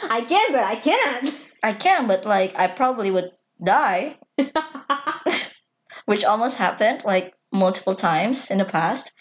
[0.06, 1.34] I can but I cannot.
[1.62, 4.18] I can, but like I probably would die,
[6.06, 9.12] which almost happened like multiple times in the past.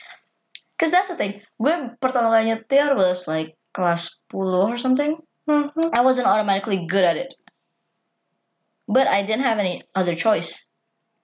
[0.80, 1.42] Cause that's the thing.
[1.62, 5.18] Gue pertama kali nyetir was like kelas 10 or something.
[5.48, 5.94] Mhm.
[5.94, 7.34] I wasn't automatically good at it.
[8.88, 10.68] But I didn't have any other choice.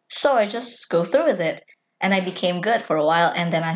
[0.10, 1.64] So I just go through with it.
[2.00, 3.76] And I became good for a while and then I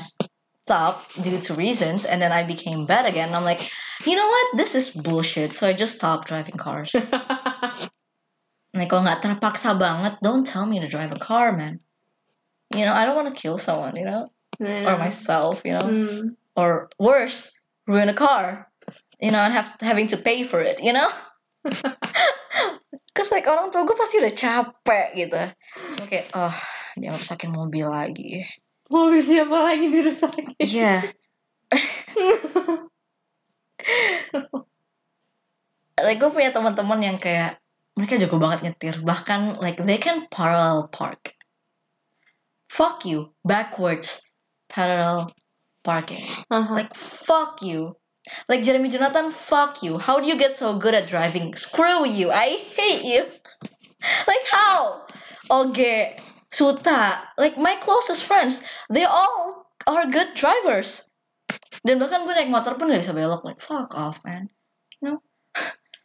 [0.65, 3.34] stopped due to reasons and then I became bad again.
[3.34, 3.65] I'm like,
[4.06, 4.58] you know what?
[4.58, 5.54] This is bullshit.
[5.54, 6.96] So I just stopped driving cars.
[8.71, 11.79] like kalau nggak terpaksa banget, don't tell me to drive a car, man.
[12.71, 14.31] You know, I don't want to kill someone, you know,
[14.63, 16.39] or myself, you know, Hmm.
[16.55, 18.71] or worse, ruin a car,
[19.19, 21.12] you know, and have having to pay for it, you know.
[23.12, 25.51] Cause like orang tua gue pasti udah capek gitu.
[25.91, 26.55] So kayak, oh
[26.95, 28.47] dia rusakin mobil lagi.
[28.88, 30.55] Mobil siapa lagi dirusakin?
[30.63, 31.03] Iya.
[36.07, 37.60] like gue punya teman-teman yang kayak
[37.97, 38.95] mereka jago banget nyetir.
[39.04, 41.36] Bahkan like they can parallel park.
[42.71, 44.23] Fuck you, backwards
[44.71, 45.32] parallel
[45.84, 46.23] parking.
[46.51, 46.71] Aha.
[46.71, 47.99] Like fuck you.
[48.47, 49.97] Like Jeremy Jonathan, fuck you.
[49.97, 51.56] How do you get so good at driving?
[51.56, 52.32] Screw you.
[52.32, 53.25] I hate you.
[54.30, 55.04] like how?
[55.49, 56.15] Oge,
[56.51, 61.10] Suta, like my closest friends, they all are good drivers.
[61.82, 63.41] Dan bahkan gue naik motor pun gak bisa belok.
[63.41, 64.47] Like fuck off, man.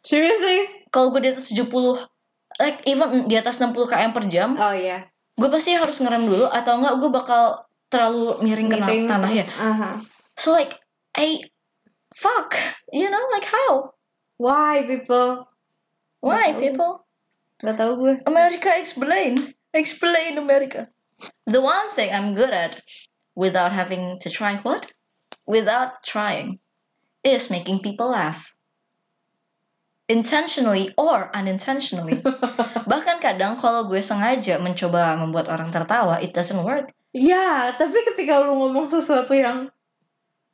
[0.07, 0.87] Seriously?
[0.87, 1.67] Kalau gue di atas 70,
[2.63, 5.03] like even di atas 60 km per jam, Oh iya.
[5.35, 7.43] gue pasti harus ngerem dulu atau enggak gue bakal
[7.91, 9.43] terlalu miring ke Miring tanah ya.
[9.43, 9.59] terus.
[9.59, 9.91] Aha.
[10.39, 10.79] So like
[11.11, 11.43] I
[12.15, 12.55] fuck,
[12.95, 13.91] you know, like how?
[14.39, 15.51] Why people?
[16.23, 16.61] Why tahu.
[16.63, 16.91] people?
[17.59, 18.21] Gak tau gue.
[18.23, 19.51] America explain.
[19.75, 20.87] Explain America.
[21.49, 22.79] The one thing I'm good at
[23.35, 24.87] without having to try what?
[25.49, 26.61] Without trying
[27.25, 28.53] is making people laugh.
[30.07, 32.23] Intentionally or unintentionally.
[32.91, 36.95] Bahkan kadang kalau gue sengaja mencoba membuat orang tertawa, it doesn't work.
[37.11, 39.67] Ya, tapi ketika lu ngomong sesuatu yang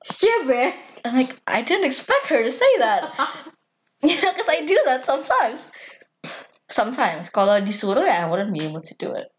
[0.02, 0.74] stupid,
[1.06, 3.14] I'm like, I didn't expect her to say that.
[4.02, 5.70] you know, because I do that sometimes.
[6.72, 9.30] Sometimes, kalau disuruh ya, I wouldn't be able to do it.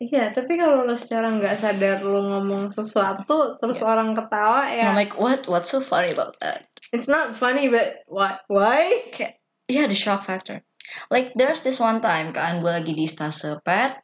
[0.00, 4.96] Iya, tapi kalau lo secara nggak sadar lo ngomong sesuatu terus orang ketawa ya, I'm
[4.96, 5.44] like, what?
[5.44, 6.70] What's so funny about that?
[6.92, 8.42] it's not funny but what?
[8.50, 9.10] Why?
[9.14, 9.38] Kayak,
[9.70, 10.60] yeah, the shock factor.
[11.06, 13.94] Like, there's this one time kan, gue lagi di stase pet,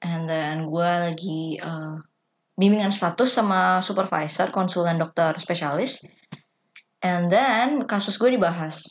[0.00, 1.98] and then gue lagi uh,
[2.54, 6.06] bimbingan status sama supervisor, konsulen dokter spesialis,
[7.02, 8.86] and then kasus gue dibahas.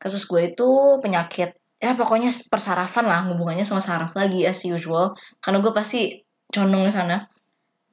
[0.00, 0.68] Kasus gue itu
[1.04, 5.12] penyakit, ya pokoknya persarafan lah, hubungannya sama saraf lagi as usual,
[5.44, 7.28] karena gue pasti condong ke sana.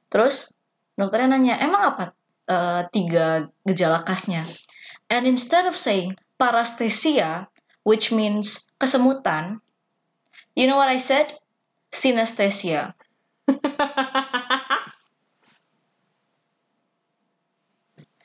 [0.08, 0.54] Terus
[0.96, 2.04] dokternya nanya, emang apa
[2.48, 4.46] uh, tiga gejala khasnya?
[5.12, 7.48] And instead of saying paresthesia,
[7.82, 9.60] which means kesemutan,
[10.54, 11.32] you know what I said?
[11.92, 12.94] Synesthesia.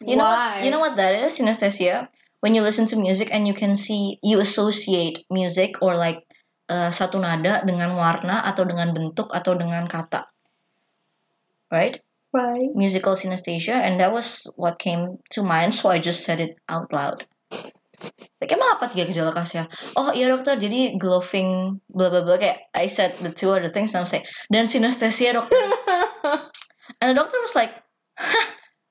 [0.06, 0.56] You know Why?
[0.58, 1.38] what, you know what that is?
[1.38, 2.10] Synesthesia.
[2.42, 6.26] When you listen to music and you can see you associate music or like
[6.70, 10.26] uh, satu nada dengan warna atau dengan bentuk atau dengan kata.
[11.70, 12.02] Right?
[12.34, 12.74] Why?
[12.74, 16.90] Musical synesthesia and that was what came to mind so I just said it out
[16.90, 17.30] loud.
[18.42, 19.70] Like emang apa tiga gejala khasnya?
[19.94, 23.94] Oh iya dokter jadi gloving bla bla bla kayak I said the two other things
[23.94, 25.58] and I'm saying dan synesthesia dokter.
[27.02, 27.72] And the doctor was like,
[28.18, 28.48] Hah,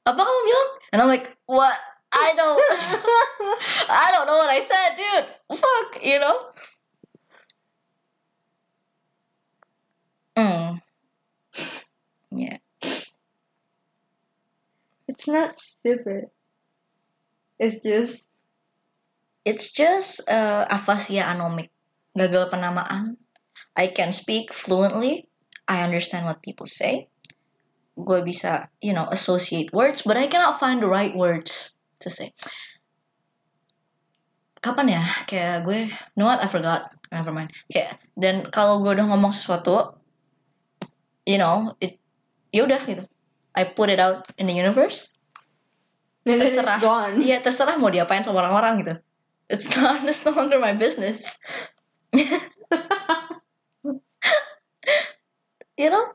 [0.06, 0.70] apa kamu bilang?
[0.92, 1.76] And I'm like, what?
[2.10, 2.58] I don't,
[3.90, 5.58] I don't know what I said, dude.
[5.58, 6.36] Fuck, you know?
[10.34, 10.80] Mm.
[12.34, 12.58] Yeah.
[15.06, 16.30] It's not stupid.
[17.60, 18.22] It's just
[19.50, 21.74] It's just uh, aphasia anomic,
[22.14, 23.18] gagal penamaan.
[23.74, 25.26] I can speak fluently.
[25.66, 27.10] I understand what people say.
[27.98, 32.30] Gue bisa, you know, associate words, but I cannot find the right words to say.
[34.62, 35.02] Kapan ya?
[35.26, 36.38] Kayak gue, you know what?
[36.38, 36.94] I forgot.
[37.10, 37.50] Never mind.
[37.66, 39.98] Kayak dan kalau gue udah ngomong sesuatu,
[41.26, 41.98] you know, it,
[42.54, 43.02] yaudah gitu.
[43.58, 45.10] I put it out in the universe.
[46.22, 46.78] and Terserah.
[46.78, 47.18] gone.
[47.18, 48.94] Iya terserah mau diapain sama orang-orang gitu.
[49.50, 51.36] It's not it's no longer my business.
[55.76, 56.06] you know?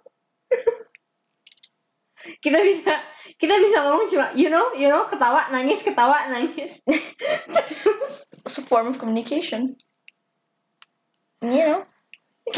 [2.41, 2.95] Kita bisa
[3.35, 6.79] kita bisa ngomong cuma you know, you know, ketawa, nangis, ketawa, nangis.
[8.45, 9.75] It's a form of communication.
[11.43, 11.81] You know?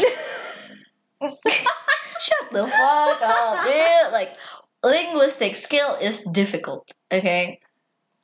[2.18, 4.12] Shut the fuck up, dude.
[4.12, 4.36] Like
[4.84, 6.86] linguistic skill is difficult.
[7.10, 7.58] Okay?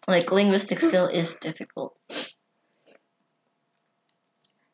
[0.06, 1.98] Like linguistic skill is difficult.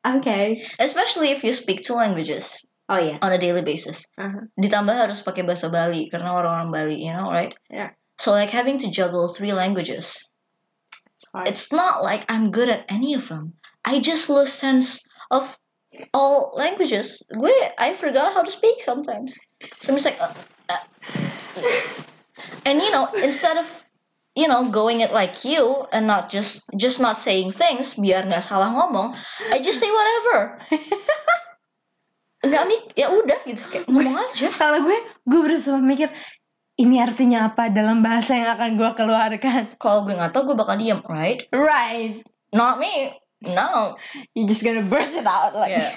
[0.07, 0.63] Okay.
[0.79, 2.57] Especially if you speak two languages
[2.89, 3.19] Oh yeah.
[3.23, 4.03] on a daily basis.
[4.19, 4.49] Uh-huh.
[4.59, 7.55] ditambah harus pakai bahasa Bali karena orang-orang Bali, you know, right?
[7.71, 7.95] Yeah.
[8.19, 10.17] So like having to juggle three languages,
[11.15, 11.47] It's hard.
[11.49, 13.55] it's not like I'm good at any of them.
[13.85, 15.57] I just lose sense of
[16.15, 19.35] all languages gue I forgot how to speak sometimes
[19.83, 20.31] so I'm just like uh,
[20.71, 20.79] uh,
[22.65, 23.67] and you know instead of
[24.39, 28.45] you know going it like you and not just just not saying things biar nggak
[28.45, 29.11] salah ngomong
[29.51, 30.59] I just say whatever
[32.47, 36.09] nggak mik ya udah gitu kayak ngomong aja Kalau gue, gue berusaha mikir
[36.81, 39.63] ini artinya apa dalam bahasa yang akan gue keluarkan.
[39.83, 42.25] kalau gue nggak tahu gue bakal diem right Right.
[42.55, 43.13] not me
[43.45, 43.99] no
[44.33, 45.77] You just gonna burst it out like.
[45.77, 45.93] Yeah.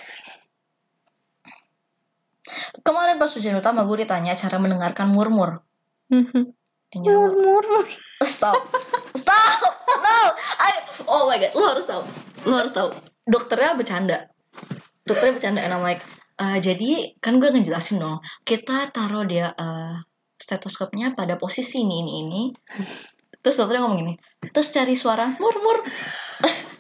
[2.84, 5.64] Kemarin pas ujian utama gue ditanya cara mendengarkan murmur.
[6.12, 6.52] And
[6.96, 7.64] Murmur.
[7.66, 7.90] what?
[8.28, 8.62] Stop.
[9.18, 9.60] Stop.
[9.90, 10.20] No.
[10.62, 10.72] I
[11.10, 12.04] Oh my god, lo harus tahu.
[12.48, 12.90] Lo harus tahu.
[13.26, 14.30] Dokternya bercanda.
[15.04, 16.02] Dokternya bercanda and I'm like,
[16.40, 18.22] "Eh, jadi kan gue ngejelasin dong.
[18.46, 19.96] Kita taruh dia eh,
[20.38, 22.44] stetoskopnya pada posisi ini ini ini.
[23.44, 24.14] Terus dokternya ngomong gini.
[24.54, 25.84] Terus cari suara murmur.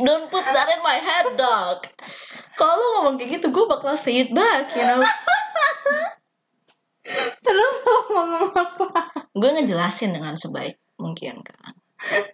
[0.00, 1.84] Don't put that in my head, dog.
[2.60, 5.00] Kalau lo ngomong kayak gitu, gue bakal say it back, you know.
[7.46, 8.86] Terus lo ngomong apa?
[9.32, 11.72] gue ngejelasin dengan sebaik mungkin kan.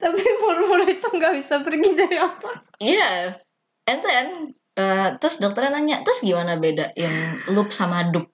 [0.02, 2.50] Tapi murmur itu nggak bisa pergi dari apa?
[2.82, 3.38] Iya.
[3.86, 4.26] And then,
[4.74, 7.14] eh, terus dokternya nanya, terus gimana bedain
[7.54, 8.26] loop sama dup?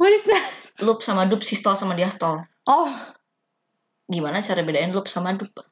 [0.00, 0.48] What is that?
[0.80, 2.40] Loop sama dup, sistol sama diastol.
[2.64, 2.88] Oh,
[4.04, 5.64] Gimana cara bedain loop sama dup?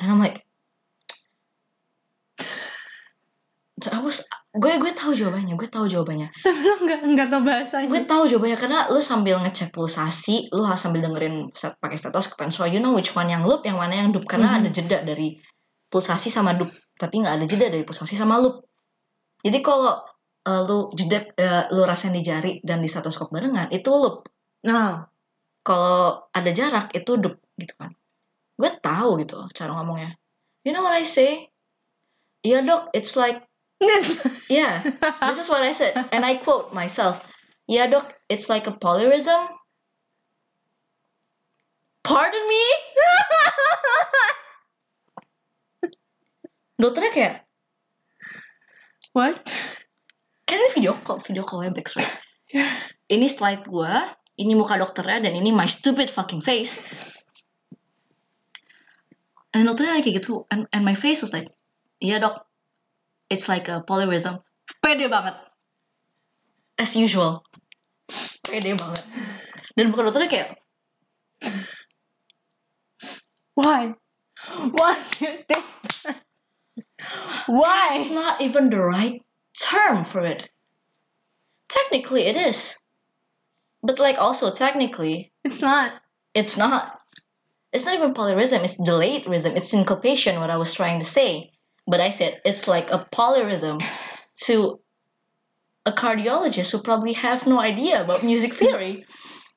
[0.00, 0.47] And I'm like,
[3.78, 4.26] Was-
[4.58, 6.28] gue gue tahu jawabannya, gue tahu jawabannya.
[6.44, 7.86] tapi lo nggak nggak tahu bahasanya.
[7.86, 12.50] Gue tahu jawabannya karena lu sambil ngecek pulsasi, lu harus sambil dengerin pakai stetoskop.
[12.50, 14.58] So you know which one yang loop, yang mana yang dup karena Mhm.
[14.58, 15.38] ada jeda dari
[15.86, 18.66] pulsasi sama dup, tapi nggak ada jeda dari pulsasi sama loop.
[19.46, 20.02] Jadi kalau
[20.42, 24.26] uh, lu jeda uh, lu rasain di jari dan di stetoskop barengan itu loop.
[24.66, 25.06] Nah,
[25.58, 27.92] Kalau ada jarak itu dup gitu kan.
[28.56, 30.16] Gue tahu gitu cara ngomongnya.
[30.64, 31.52] You know what I say?
[32.40, 33.44] Iya dok, it's like
[34.48, 34.80] Yeah,
[35.20, 37.20] this is what I said, and I quote myself.
[37.68, 39.46] Yeah, doc, it's like a polyrhythm.
[42.02, 42.64] Pardon me?
[46.80, 47.36] Dokternya kayak,
[49.12, 49.36] what?
[50.48, 52.08] kan ini video call, video call Webex, right?
[53.12, 53.94] Ini slide gue,
[54.40, 56.88] ini muka dokternya, dan ini my stupid fucking face.
[59.52, 61.52] And dokternya kayak gitu, and, and my face was like,
[62.00, 62.47] yeah dok,
[63.30, 64.42] it's like a polyrhythm.
[64.84, 65.36] Pede banget.
[66.78, 67.42] As usual.
[68.48, 69.04] Pede banget.
[69.76, 70.50] Dan muka dokternya kayak,
[73.54, 73.94] Why?
[74.70, 74.94] Why?
[77.46, 77.86] Why?
[77.98, 79.22] it's not even the right
[79.58, 80.46] term for it.
[81.68, 82.78] Technically, it is.
[83.82, 85.92] But like also technically, It's not.
[86.34, 86.98] it's not.
[87.72, 89.54] It's not even polyrhythm, it's delayed rhythm.
[89.56, 91.52] It's syncopation, what I was trying to say.
[91.88, 93.80] But I said it's like a polyrhythm
[94.44, 94.78] to
[95.88, 99.08] a cardiologist who probably have no idea about music theory.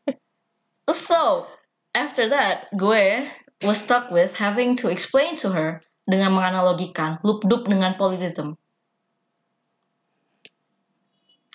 [0.89, 1.45] so,
[1.93, 3.27] after that, gue
[3.67, 8.55] was stuck with having to explain to her dengan menganalogikan loop dup dengan polyrhythm.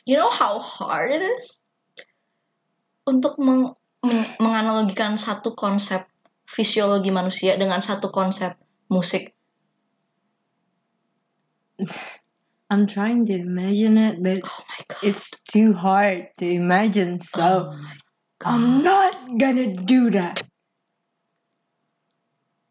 [0.05, 1.67] You know how hard it is
[3.09, 6.07] untuk meng- men- menganalogikan satu konsep
[6.47, 8.55] fisiologi manusia dengan satu konsep
[8.93, 9.36] musik.
[12.71, 14.99] I'm trying to imagine it, but Oh my god.
[15.03, 17.19] it's too hard to imagine.
[17.21, 17.79] So oh
[18.45, 20.43] I'm not gonna do that.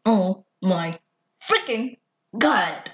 [0.04, 0.98] Oh my
[1.42, 1.98] freaking
[2.36, 2.90] god.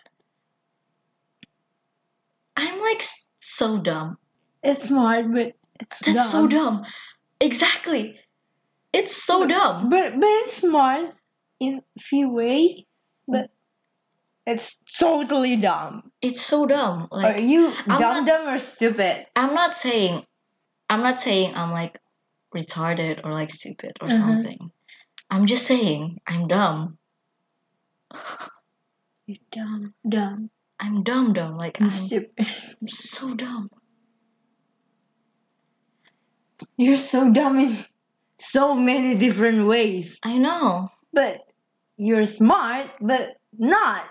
[2.56, 3.02] I'm like
[3.40, 4.18] so dumb.
[4.62, 6.82] It's smart, but it's That's so dumb.
[6.82, 6.84] dumb.
[7.40, 8.18] Exactly.
[8.92, 9.88] It's so dumb.
[9.88, 11.14] But but it's smart
[11.58, 12.82] in a few ways,
[13.26, 13.50] but
[14.46, 16.10] it's totally dumb.
[16.20, 17.08] It's so dumb.
[17.12, 19.26] Are Like you I'm dumb, not- dumb, or stupid?
[19.36, 20.24] I'm not saying
[20.90, 21.98] I'm not saying I'm like
[22.54, 24.18] retarded or like stupid or Uh-huh.
[24.18, 24.70] something.
[25.30, 26.98] I'm just saying I'm dumb.
[29.26, 31.56] You're dumb, dumb, I'm dumb dumb.
[31.56, 32.32] Like and I'm, stupid.
[32.38, 33.70] I'm so dumb.
[36.76, 37.76] You're so dumb in
[38.38, 40.18] so many different ways.
[40.22, 40.88] I know.
[41.12, 41.40] But
[41.96, 44.04] you're smart, but not.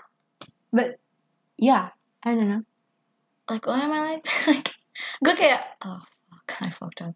[0.72, 0.97] But
[1.59, 1.91] yeah,
[2.24, 2.63] I don't know.
[3.51, 4.69] Like why am I like like
[5.19, 5.99] gue kayak oh
[6.32, 7.15] fuck I fucked up.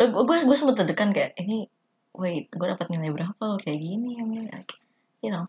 [0.00, 1.68] Gue gue gue sempet deg-degan kayak ini
[2.16, 4.72] wait gue dapat nilai berapa kayak gini I mean like
[5.20, 5.46] you know.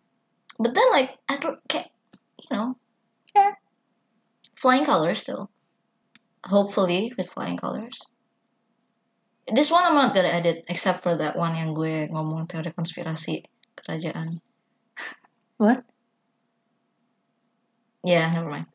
[0.60, 1.90] But then like I kayak
[2.36, 2.76] you know
[3.38, 3.54] Yeah.
[4.58, 5.54] flying colors still.
[6.44, 8.02] Hopefully with flying colors.
[9.48, 13.48] This one I'm not gonna edit except for that one yang gue ngomong teori konspirasi
[13.80, 14.44] kerajaan.
[15.56, 15.88] What?
[18.04, 18.66] Yeah, never mind.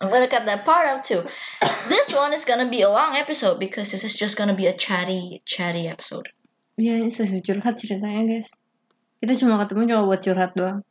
[0.00, 1.22] I'm gonna cut that part out too.
[1.88, 4.74] This one is gonna be a long episode because this is just gonna be a
[4.74, 6.26] chatty, chatty episode.
[6.74, 8.50] Ya, ini sesi curhat ceritanya guys.
[9.22, 10.82] Kita cuma ketemu cuma buat curhat doang.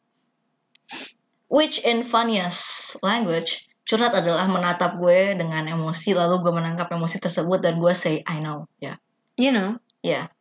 [1.52, 7.60] Which in funniest language, curhat adalah menatap gue dengan emosi lalu gue menangkap emosi tersebut
[7.60, 8.72] dan gue say I know.
[8.80, 8.96] Yeah,
[9.36, 9.70] You know.
[10.00, 10.32] yeah,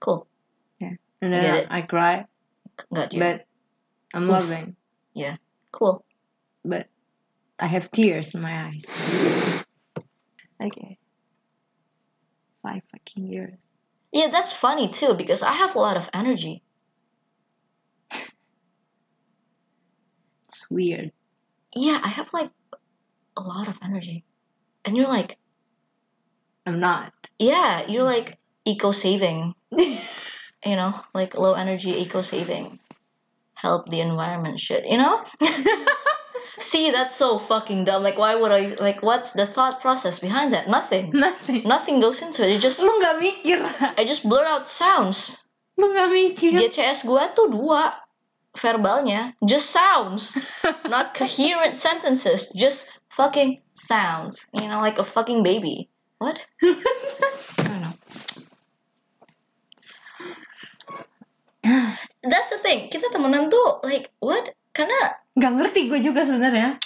[0.00, 0.24] cool.
[1.20, 1.66] And I then it.
[1.68, 2.24] I, cry,
[2.88, 3.20] Got you.
[3.20, 3.44] but
[4.16, 4.40] I'm Oof.
[4.40, 4.72] loving.
[5.72, 6.04] Cool.
[6.64, 6.88] But
[7.58, 9.64] I have tears in my eyes.
[10.62, 10.90] Okay.
[10.90, 10.94] Eh,
[12.62, 13.66] Five fucking years.
[14.12, 16.62] Yeah, that's funny too because I have a lot of energy.
[20.46, 21.12] It's weird.
[21.74, 22.50] Yeah, I have like
[23.36, 24.24] a lot of energy,
[24.84, 25.38] and you're like,
[26.66, 27.12] I'm not.
[27.38, 29.54] yeah, you're like eco saving.
[29.70, 29.96] you
[30.64, 32.80] know, like low energy eco saving,
[33.60, 35.22] help the environment shit, you know?
[36.58, 38.02] See, that's so fucking dumb.
[38.02, 40.68] Like, why would I, like, what's the thought process behind that?
[40.68, 41.10] Nothing.
[41.12, 41.62] Nothing.
[41.64, 42.56] Nothing goes into it.
[42.56, 43.64] It just, Lu gak mikir.
[43.96, 45.44] I just blur out sounds.
[45.78, 46.52] Lu gak mikir.
[46.60, 47.96] GCS gua tuh dua
[48.56, 50.36] verbalnya, just sounds.
[50.88, 54.48] Not coherent sentences, just fucking sounds.
[54.52, 55.88] You know, like a fucking baby.
[56.18, 56.44] What?
[56.62, 56.76] I
[57.56, 57.94] don't know.
[62.22, 62.88] That's the thing.
[62.88, 64.52] Kita temenan tuh like what?
[64.72, 66.76] Karena Gak ngerti gue juga sebenarnya.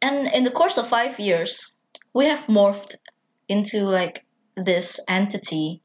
[0.00, 1.72] and in the course of five years,
[2.16, 2.96] we have morphed
[3.48, 4.24] into like
[4.56, 5.82] this entity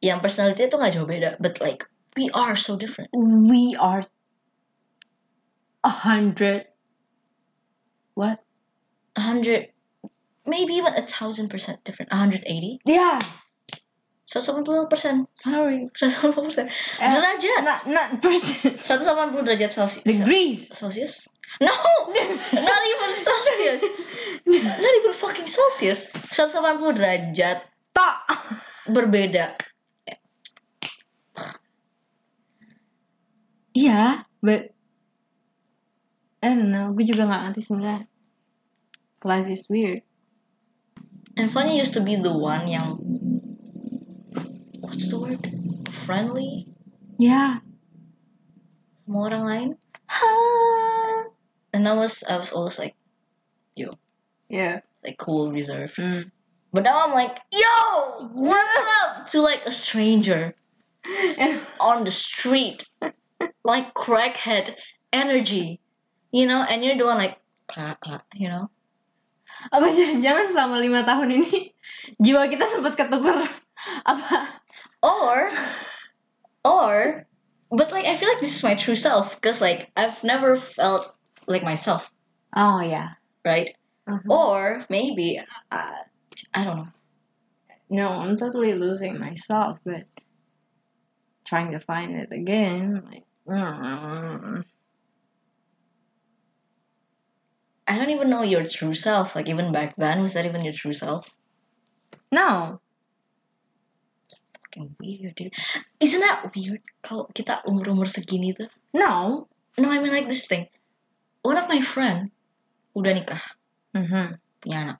[0.00, 1.84] yang personality itu nggak jauh beda, but like
[2.16, 3.10] we are so different.
[3.12, 4.00] We are
[5.84, 6.66] a hundred.
[8.14, 8.42] What?
[9.18, 9.70] A hundred,
[10.46, 12.10] maybe even a thousand percent different.
[12.14, 13.18] A hundred eighty, Yeah.
[14.28, 15.88] 180 persen, Sorry.
[15.88, 16.68] 180 persen
[17.00, 18.76] Eh, derajat, Not not percent.
[18.76, 20.04] 180 derajat Celsius.
[20.04, 20.68] Degrees.
[20.68, 21.24] Celsius?
[21.64, 21.72] No,
[22.60, 23.80] not even Celsius.
[24.44, 26.12] Not even fucking Celsius.
[26.36, 27.64] 180 derajat
[27.96, 28.18] Tak.
[28.92, 29.56] berbeda.
[33.72, 34.74] Iya, but
[36.42, 36.92] I don't know.
[36.92, 38.04] Gue juga gak ngerti sebenarnya.
[39.24, 40.02] Life is weird.
[41.38, 42.98] And Fanny used to be the one yang
[44.88, 45.44] what's the word?
[45.92, 46.66] Friendly
[47.20, 47.60] Yeah.
[49.04, 49.68] sama orang lain.
[51.72, 52.96] And I was I was always like
[54.48, 54.80] Yeah.
[55.04, 56.00] like cool, reserved.
[56.00, 56.32] Mm.
[56.72, 57.76] But now I'm like, yo,
[58.32, 59.28] what's up?
[59.32, 60.52] To like a stranger
[61.80, 62.88] on the street.
[63.64, 64.76] like crackhead
[65.12, 65.80] energy.
[66.32, 67.40] You know, and you're doing like
[68.36, 68.72] you know?
[69.72, 71.72] Apa jangan-jangan selama lima tahun ini
[72.20, 73.36] jiwa kita sempat ketuker
[74.04, 74.28] apa?
[75.02, 75.50] Or
[76.64, 77.26] or
[77.70, 81.14] but like I feel like this is my true self because like I've never felt
[81.46, 82.10] like myself,
[82.54, 83.14] Oh yeah.
[83.44, 83.74] right?
[84.06, 84.20] Uh-huh.
[84.28, 85.40] Or maybe
[85.70, 85.94] uh,
[86.54, 86.88] I don't know.
[87.90, 90.06] No, I'm totally losing myself, but
[91.44, 93.24] trying to find it again, like.
[93.46, 94.64] mm.
[97.88, 99.34] I don't even know your true self.
[99.34, 101.34] Like even back then, was that even your true self?
[102.32, 102.80] No.
[104.68, 105.56] Fucking weird, dude.
[105.96, 106.84] Isn't that weird?
[107.00, 108.68] Kalau kita umur umur segini tuh.
[108.92, 109.48] No.
[109.80, 110.68] No, I mean like this thing.
[111.40, 112.28] One of my friend
[112.92, 113.40] udah nikah,
[113.96, 114.36] Mm-hmm.
[114.60, 114.98] punya anak.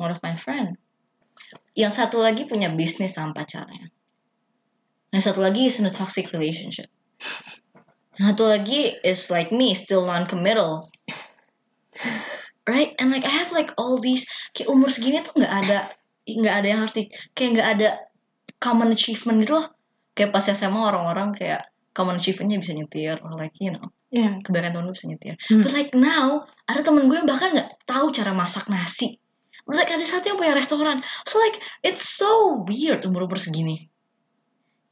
[0.00, 0.80] One of my friend.
[1.76, 3.92] Yang satu lagi punya bisnis sama pacarnya.
[5.12, 6.88] Yang satu lagi is in a toxic relationship.
[8.16, 10.88] Yang satu lagi is like me, still non-committal.
[12.64, 12.96] Right?
[12.96, 14.24] And like I have like all these
[14.56, 15.92] kayak umur segini tuh nggak ada
[16.24, 17.88] nggak ada yang harus di, kayak nggak ada
[18.62, 19.66] common achievement gitu loh.
[20.14, 24.44] Kayak pas SMA orang-orang kayak common achievementnya bisa nyetir or like you know Yeah.
[24.44, 25.34] kebanyakan temen gue bisa nyetir.
[25.48, 25.64] Hmm.
[25.64, 29.16] But like now ada temen gue yang bahkan nggak tahu cara masak nasi.
[29.64, 31.00] But like ada satu yang punya restoran.
[31.24, 33.88] So like it's so weird umur-umur segini.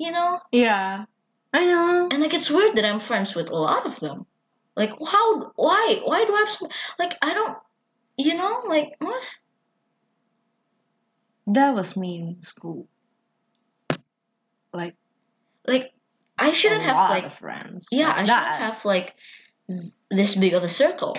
[0.01, 0.41] You know?
[0.57, 1.05] Yeah.
[1.53, 2.09] I know.
[2.09, 4.25] And like it's weird that I'm friends with a lot of them.
[4.73, 7.61] Like how why why do I have some like I don't
[8.17, 9.21] you know like what?
[11.45, 12.89] That was me in school.
[14.73, 14.97] Like
[15.67, 15.93] Like
[16.39, 17.89] I shouldn't a have lot like of friends.
[17.91, 19.15] yeah I like shouldn't have like
[20.11, 21.17] this big of a circle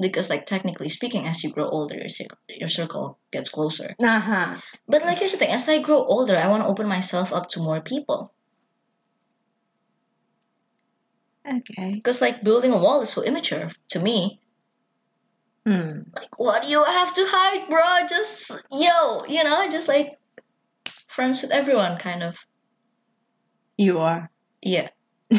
[0.00, 3.94] because like technically speaking as you grow older your circle, your circle gets closer.
[4.00, 4.54] Uh-huh.
[4.86, 7.48] But like here's the thing, as I grow older, I want to open myself up
[7.50, 8.32] to more people.
[11.46, 11.94] Okay.
[11.94, 14.40] Because like building a wall is so immature to me.
[15.66, 16.00] Hmm.
[16.14, 18.06] Like what do you have to hide, bro?
[18.08, 20.18] Just yo, you know, just like
[21.08, 22.44] friends with everyone kind of.
[23.78, 24.30] You are.
[24.60, 24.90] Yeah.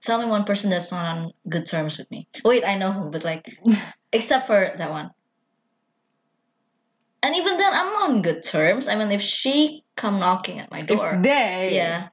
[0.00, 2.28] tell me one person that's not on good terms with me.
[2.44, 3.54] Wait, I know who, but like,
[4.12, 5.10] except for that one.
[7.22, 8.88] And even then, I'm on good terms.
[8.88, 11.70] I mean, if she come knocking at my door, If they.
[11.74, 12.08] yeah.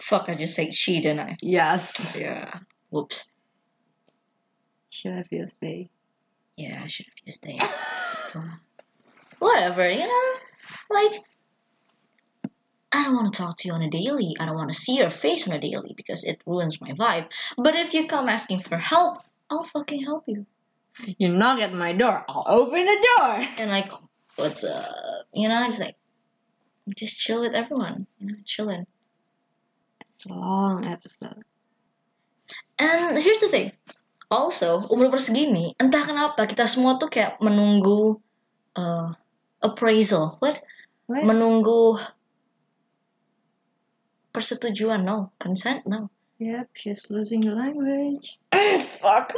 [0.00, 1.36] Fuck, I just said she, didn't I?
[1.42, 2.16] Yes.
[2.16, 2.60] Yeah.
[2.90, 3.32] Whoops.
[4.90, 5.90] Should have used they.
[6.56, 7.58] Yeah, I should have used they.
[9.40, 10.32] Whatever, you know?
[10.90, 11.20] Like,
[12.92, 14.34] I don't want to talk to you on a daily.
[14.40, 17.28] I don't want to see your face on a daily because it ruins my vibe.
[17.56, 20.46] But if you come asking for help, I'll fucking help you.
[21.18, 23.46] You knock at my door, I'll open the door.
[23.58, 23.92] And like,
[24.36, 25.28] what's up?
[25.32, 25.96] You know, it's like,
[26.96, 28.06] just chill with everyone.
[28.18, 28.86] You know, chilling.
[30.14, 31.44] It's a long episode.
[32.78, 33.72] And here's the thing.
[34.28, 38.20] Also, umur persegini, entah kenapa kita semua tuh kayak menunggu
[38.76, 39.08] uh,
[39.64, 40.36] appraisal.
[40.40, 40.60] What?
[41.08, 41.24] What?
[41.24, 41.96] Menunggu
[44.32, 45.04] persetujuan.
[45.04, 45.32] No.
[45.38, 45.86] Consent?
[45.86, 46.10] No.
[46.38, 48.38] Yep, she's losing the language.
[49.02, 49.34] Fuck.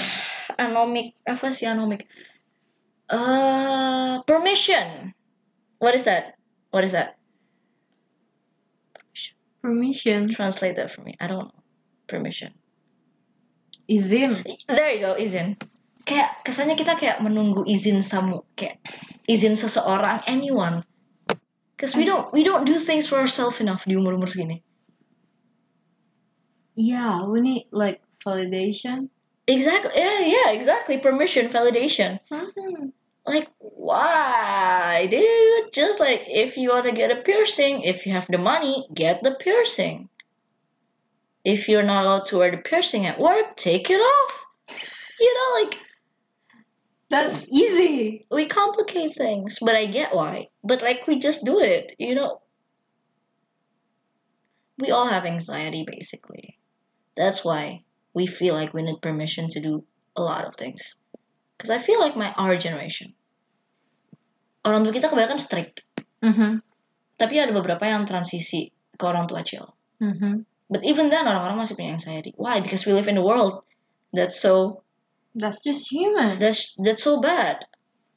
[0.62, 1.18] anomic.
[1.26, 2.06] Apa sih anomic?
[3.10, 5.10] Uh, permission.
[5.82, 6.38] What is that?
[6.70, 7.18] What is that?
[9.66, 10.30] Permission.
[10.30, 11.18] Translate that for me.
[11.18, 11.62] I don't know.
[12.06, 12.54] Permission.
[13.90, 14.46] Izin.
[14.70, 15.58] There you go, izin.
[16.06, 18.80] Kayak kesannya kita kayak menunggu izin sama kayak
[19.26, 20.86] izin seseorang, anyone.
[21.76, 24.62] Cause we don't we don't do things for ourselves enough di umur umur segini.
[26.76, 29.10] Yeah, we need like validation.
[29.46, 29.92] Exactly.
[29.94, 30.98] Yeah, yeah, exactly.
[30.98, 32.18] Permission, validation.
[32.30, 32.88] Mm-hmm.
[33.26, 35.72] Like why, dude?
[35.72, 39.22] Just like if you want to get a piercing, if you have the money, get
[39.22, 40.08] the piercing.
[41.44, 44.46] If you're not allowed to wear the piercing at work, take it off.
[45.20, 45.78] You know, like
[47.10, 48.26] That's easy.
[48.30, 50.48] we complicate things, but I get why.
[50.64, 52.40] But like we just do it, you know.
[54.78, 56.58] We all have anxiety basically.
[57.14, 57.84] That's why
[58.14, 59.84] we feel like we need permission to do
[60.16, 60.96] a lot of things.
[61.58, 63.14] Cause I feel like my our generation.
[64.64, 65.84] Orang tua kita kebanyakan strict,
[66.24, 66.64] Mm-hmm.
[67.20, 69.76] tapi ada beberapa yang transisi ke orang tua chill.
[70.00, 70.40] Mm-hmm.
[70.72, 72.32] But even then orang-orang masih punya anxiety.
[72.40, 72.64] Why?
[72.64, 73.60] Because we live in a world
[74.16, 74.80] that's so
[75.34, 76.38] That's just human.
[76.38, 77.66] that's that's so bad.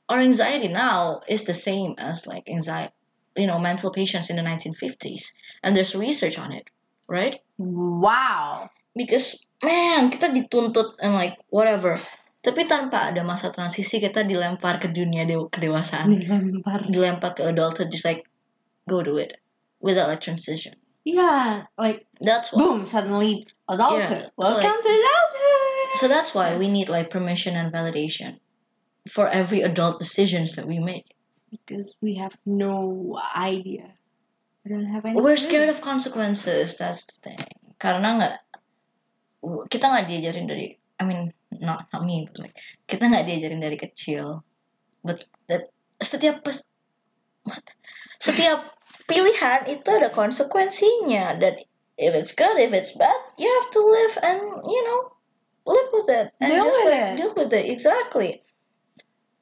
[0.07, 2.93] Our anxiety now is the same as like anxiety,
[3.36, 5.34] you know, mental patients in the 1950s,
[5.65, 6.70] and there's research on it,
[7.09, 7.41] right?
[7.57, 8.70] Wow.
[8.95, 11.97] Because man, kita dituntut and like whatever,
[12.41, 16.86] tapi tanpa ada masa transisi kita dilempar ke dunia de- kedewasaan, Dilempar.
[16.89, 18.26] dilempar ke adulthood, just like
[18.88, 19.38] go do it
[19.84, 20.74] without a transition.
[21.03, 22.59] Yeah, like That's why.
[22.63, 24.32] boom, suddenly adulthood.
[24.32, 25.76] Yeah, so, Welcome like- to adulthood.
[25.98, 28.39] So that's why we need like permission and validation
[29.10, 31.18] for every adult decisions that we make.
[31.52, 33.93] because we have no idea.
[34.64, 35.20] We don't have any.
[35.20, 36.78] We're scared of consequences.
[36.78, 37.39] That's the thing.
[37.80, 38.36] Karena nggak
[39.72, 40.76] kita nggak diajarin dari.
[41.00, 41.32] I mean,
[41.62, 42.58] not not me, but like
[42.89, 44.43] kita nggak diajarin dari kecil.
[45.06, 45.72] But that
[46.04, 46.68] setiap pes,
[47.48, 47.64] what?
[48.20, 48.76] setiap
[49.08, 51.64] pilihan itu ada konsekuensinya dan
[51.95, 55.16] if it's good, if it's bad, you have to live and you know
[55.68, 57.15] live with it and Deal just with like, it.
[57.20, 58.41] deal with it exactly.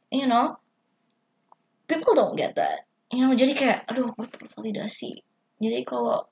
[0.09, 0.57] You know,
[1.87, 2.89] people don't get that.
[3.13, 5.21] You know, jadi kayak, aduh, gue perlu validasi.
[5.61, 6.25] Jadi kalau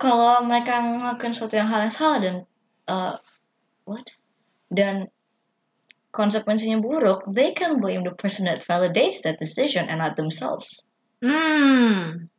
[0.00, 2.36] kalau mereka ngelakuin suatu yang hal yang salah dan
[2.88, 3.14] uh,
[3.84, 4.08] what
[4.72, 5.12] dan
[6.14, 10.88] konsekuensinya buruk, they can blame the person that validates that decision and not themselves.
[11.20, 12.30] Mm,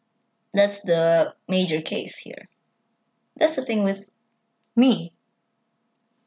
[0.54, 2.50] That's the major case here.
[3.38, 4.12] That's the thing with
[4.76, 5.14] me.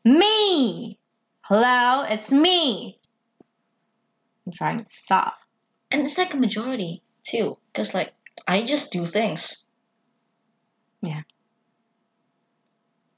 [0.04, 0.98] Me.
[1.42, 2.98] Hello, it's me.
[4.46, 5.36] I'm trying to stop.
[5.90, 8.12] and it's like a majority too, because like
[8.48, 9.64] I just do things.
[11.02, 11.22] Yeah.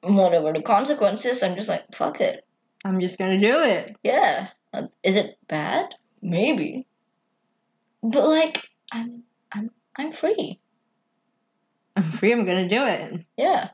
[0.02, 2.44] Whatever the consequences, I'm just like fuck it.
[2.84, 3.96] I'm just gonna do it.
[4.02, 4.48] Yeah.
[5.02, 5.94] Is it bad?
[6.20, 6.86] Maybe.
[8.02, 9.22] But like I'm
[9.52, 10.60] I'm I'm free.
[11.96, 12.32] I'm free.
[12.32, 13.24] I'm gonna do it.
[13.36, 13.70] Yeah.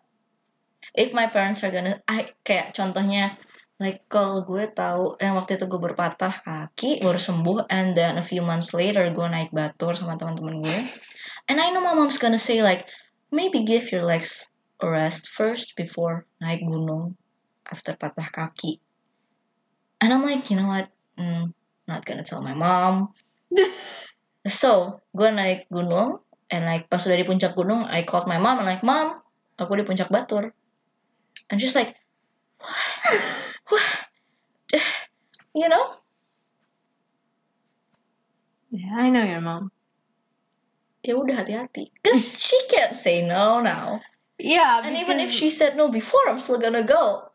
[0.95, 3.39] If my parents are gonna I kayak contohnya
[3.81, 8.25] like kalau gue tahu yang waktu itu gue berpatah kaki baru sembuh and then a
[8.25, 10.79] few months later gue naik batur sama teman-teman gue.
[11.49, 12.85] And I know my mom's gonna say like
[13.33, 17.17] maybe give your legs a rest first before naik gunung
[17.71, 18.83] after patah kaki.
[20.03, 20.91] And I'm like you know what?
[21.17, 21.55] Mm,
[21.87, 23.15] not gonna tell my mom.
[24.49, 28.65] So gue naik gunung and like pas udah di puncak gunung I called my mom
[28.65, 29.21] and like mom
[29.61, 30.57] aku di puncak batur
[31.51, 31.95] and just like
[33.69, 33.85] what?
[35.55, 35.97] you know
[38.71, 39.75] Yeah, I know your mom.
[41.03, 43.99] ya udah hati-hati cause she can't say no now
[44.41, 47.29] Yeah, And even if she said no before, I'm still gonna go.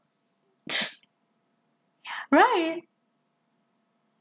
[2.33, 2.81] right.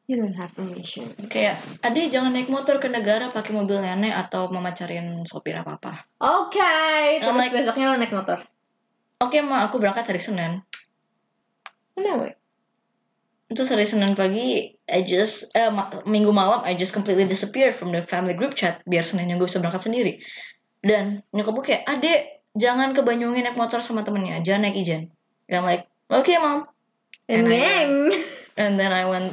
[0.05, 1.09] You don't have permission.
[1.33, 5.81] Kayak, ade jangan naik motor ke negara pakai mobil nenek atau mama cariin sopir apa
[5.81, 5.93] apa.
[6.20, 8.45] Oke, I'm terus like- besoknya lo naik motor.
[9.25, 10.61] Oke ma, aku berangkat hari Senin.
[11.97, 12.37] Kenapa?
[13.49, 17.95] Terus hari Senin pagi, I just eh, ma- minggu malam, I just completely disappeared from
[17.95, 20.20] the family group chat biar Seninnya gue bisa berangkat sendiri.
[20.85, 22.20] Dan nyokap gue kayak, adek
[22.53, 25.09] jangan ke Banyuwangi naik motor sama temennya, jangan naik ijen.
[25.49, 26.68] And I'm like, okay mom.
[27.31, 27.93] And I- Neng.
[28.55, 29.33] And then I went,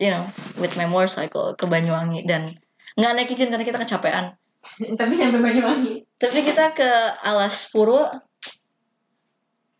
[0.00, 0.26] you know,
[0.58, 2.56] with my motorcycle ke Banyuwangi dan
[2.98, 4.34] nggak naik ijen karena kita kecapean.
[5.00, 6.08] Tapi sampai Banyuwangi.
[6.18, 6.88] Tapi kita ke
[7.22, 8.06] Alas Purwo,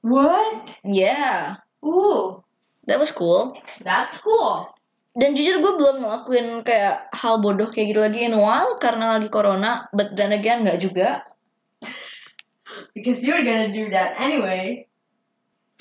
[0.08, 0.72] What?
[0.88, 2.40] yeah, Ooh,
[2.88, 3.60] that was cool.
[3.84, 4.72] that's cool.
[5.18, 9.18] Dan jujur gue belum ngelakuin kayak hal bodoh kayak gitu lagi in a while karena
[9.18, 9.90] lagi corona.
[9.90, 11.26] But then again nggak juga.
[12.94, 14.86] Because you're gonna do that anyway.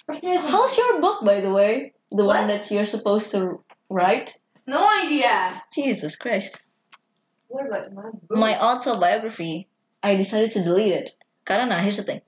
[0.10, 1.94] How's your book by the way?
[2.10, 2.66] The one What?
[2.66, 3.62] that you're supposed to
[3.94, 4.34] write?
[4.66, 5.62] No idea.
[5.70, 6.58] Jesus Christ.
[7.48, 8.34] What about my book?
[8.34, 9.68] My autobiography.
[10.02, 11.08] I decided to delete it.
[11.46, 12.22] Karena here's the thing.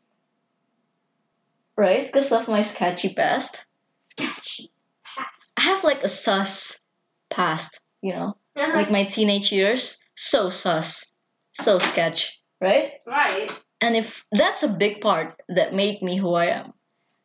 [1.80, 2.04] Right?
[2.04, 3.64] Because of my sketchy past.
[4.12, 4.70] sketchy
[5.06, 5.54] past.
[5.56, 6.84] I have like a sus
[7.30, 8.36] past, you know?
[8.58, 8.76] Uh-huh.
[8.76, 9.98] Like my teenage years.
[10.16, 11.16] So sus.
[11.54, 12.42] So sketch.
[12.60, 13.00] Right?
[13.08, 13.50] right.
[13.80, 16.74] And if that's a big part that made me who I am,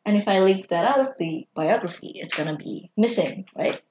[0.05, 3.81] and if I leave that out of the biography, it's gonna be missing, right?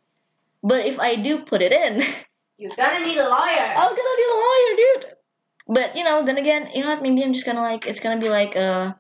[0.63, 2.03] But if I do put it in,
[2.57, 3.69] You're gonna need a lawyer.
[3.77, 5.05] I'm gonna need a lawyer, dude.
[5.69, 7.03] But you know, then again, you know what?
[7.03, 8.99] Maybe I'm just gonna like it's gonna be like a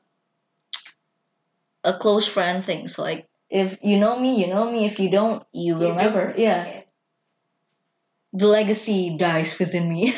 [1.85, 2.89] a close friend thing.
[2.89, 4.85] So like, if you know me, you know me.
[4.89, 6.03] If you don't, you will You don't.
[6.03, 6.25] never.
[6.37, 6.81] Yeah, Okay.
[8.35, 10.11] the legacy dies within me.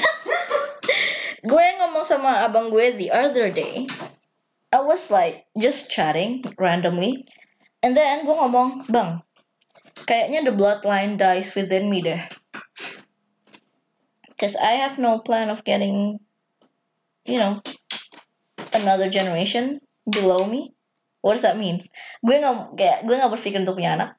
[1.46, 3.86] gue ngomong sama abang gue the other day
[4.74, 7.22] I was like just chatting randomly
[7.86, 9.22] and then gue ngomong bang
[10.10, 12.18] kayaknya the bloodline dies within me deh
[14.26, 16.18] because I have no plan of getting
[17.24, 17.62] you know
[18.74, 19.78] another generation
[20.10, 20.74] below me
[21.26, 21.82] what does that mean?
[22.22, 24.10] Gue nggak kayak gue nggak berpikir untuk punya anak.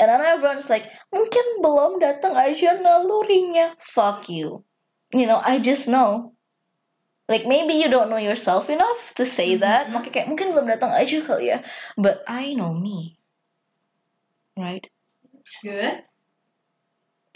[0.00, 3.76] And then everyone's like mungkin belum datang aja nalurinya.
[3.76, 4.64] Fuck you.
[5.12, 6.32] You know I just know.
[7.28, 9.92] Like maybe you don't know yourself enough to say that.
[9.92, 10.00] Mhm.
[10.00, 11.60] makanya kayak mungkin belum datang aja kali ya.
[12.00, 13.20] But I know me.
[14.56, 14.88] Right?
[15.36, 16.00] It's good.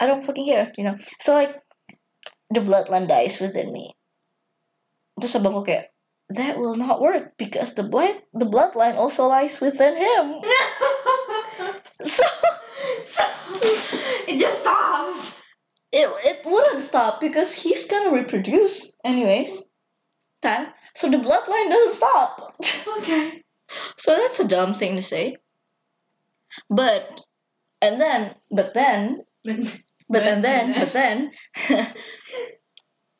[0.01, 0.97] I don't fucking care you know?
[1.21, 1.53] So like
[2.49, 3.93] the bloodline dies within me.
[5.21, 5.93] Terus abang gue kayak
[6.29, 10.41] that will not work because the blood the bloodline also lies within him.
[12.01, 12.23] So
[13.05, 13.23] so,
[14.27, 15.41] it just stops.
[15.91, 19.65] it, it wouldn't stop because he's gonna reproduce anyways.
[20.95, 22.55] So the bloodline doesn't stop.
[22.99, 23.43] Okay.
[23.97, 25.35] so that's a dumb thing to say.
[26.69, 27.21] But
[27.81, 29.57] and then but then But,
[30.09, 31.31] but then then- but then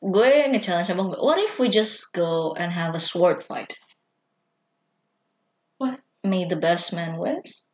[0.02, 3.74] gue nge-challenge abang gue what if we just go and have a sword fight
[5.78, 6.00] What?
[6.24, 7.66] may the best man wins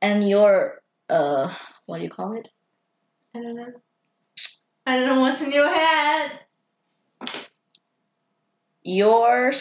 [0.00, 1.52] and your uh
[1.86, 2.48] what do you call it
[3.34, 3.72] I don't know.
[4.84, 6.40] I don't know what's in your head.
[8.84, 9.52] Your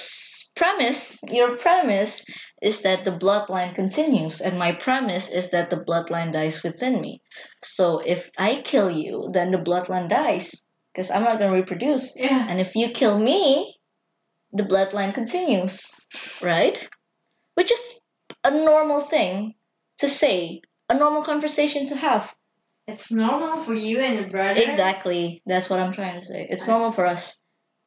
[0.55, 2.25] premise your premise
[2.61, 7.21] is that the bloodline continues and my premise is that the bloodline dies within me.
[7.63, 12.15] So if i kill you then the bloodline dies because i'm not going to reproduce.
[12.17, 12.47] Yeah.
[12.49, 13.75] and if you kill me
[14.53, 15.85] the bloodline continues
[16.41, 16.89] right?
[17.53, 18.01] Which is
[18.43, 19.53] a normal thing
[19.99, 22.33] to say a normal conversation to have.
[22.87, 24.59] It's normal for you and your brother.
[24.59, 25.43] exactly.
[25.45, 26.47] That's what i'm trying to say.
[26.49, 27.37] It's normal for us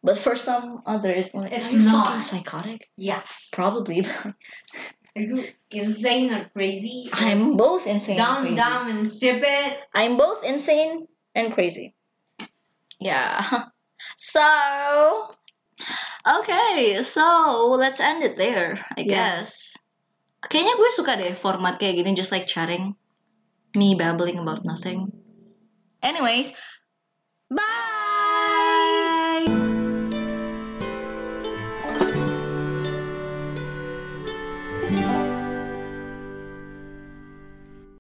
[0.05, 2.13] but for some other it, It's are you not.
[2.13, 3.49] fucking psychotic Yes.
[3.51, 4.05] probably
[5.17, 7.07] Are you insane or crazy?
[7.15, 8.57] I'm both insane and dumb, crazy.
[8.59, 9.79] dumb, and stupid.
[9.95, 11.95] I'm both insane and crazy.
[13.01, 13.41] Yeah.
[14.21, 14.45] So,
[16.29, 19.41] okay, so let's end it there, I Yeah.
[19.41, 19.73] guess.
[20.45, 23.01] Kayaknya gue suka deh format kayak gini, just like chatting,
[23.73, 25.09] me babbling about nothing.
[26.05, 26.53] Anyways,
[27.49, 28.04] bye.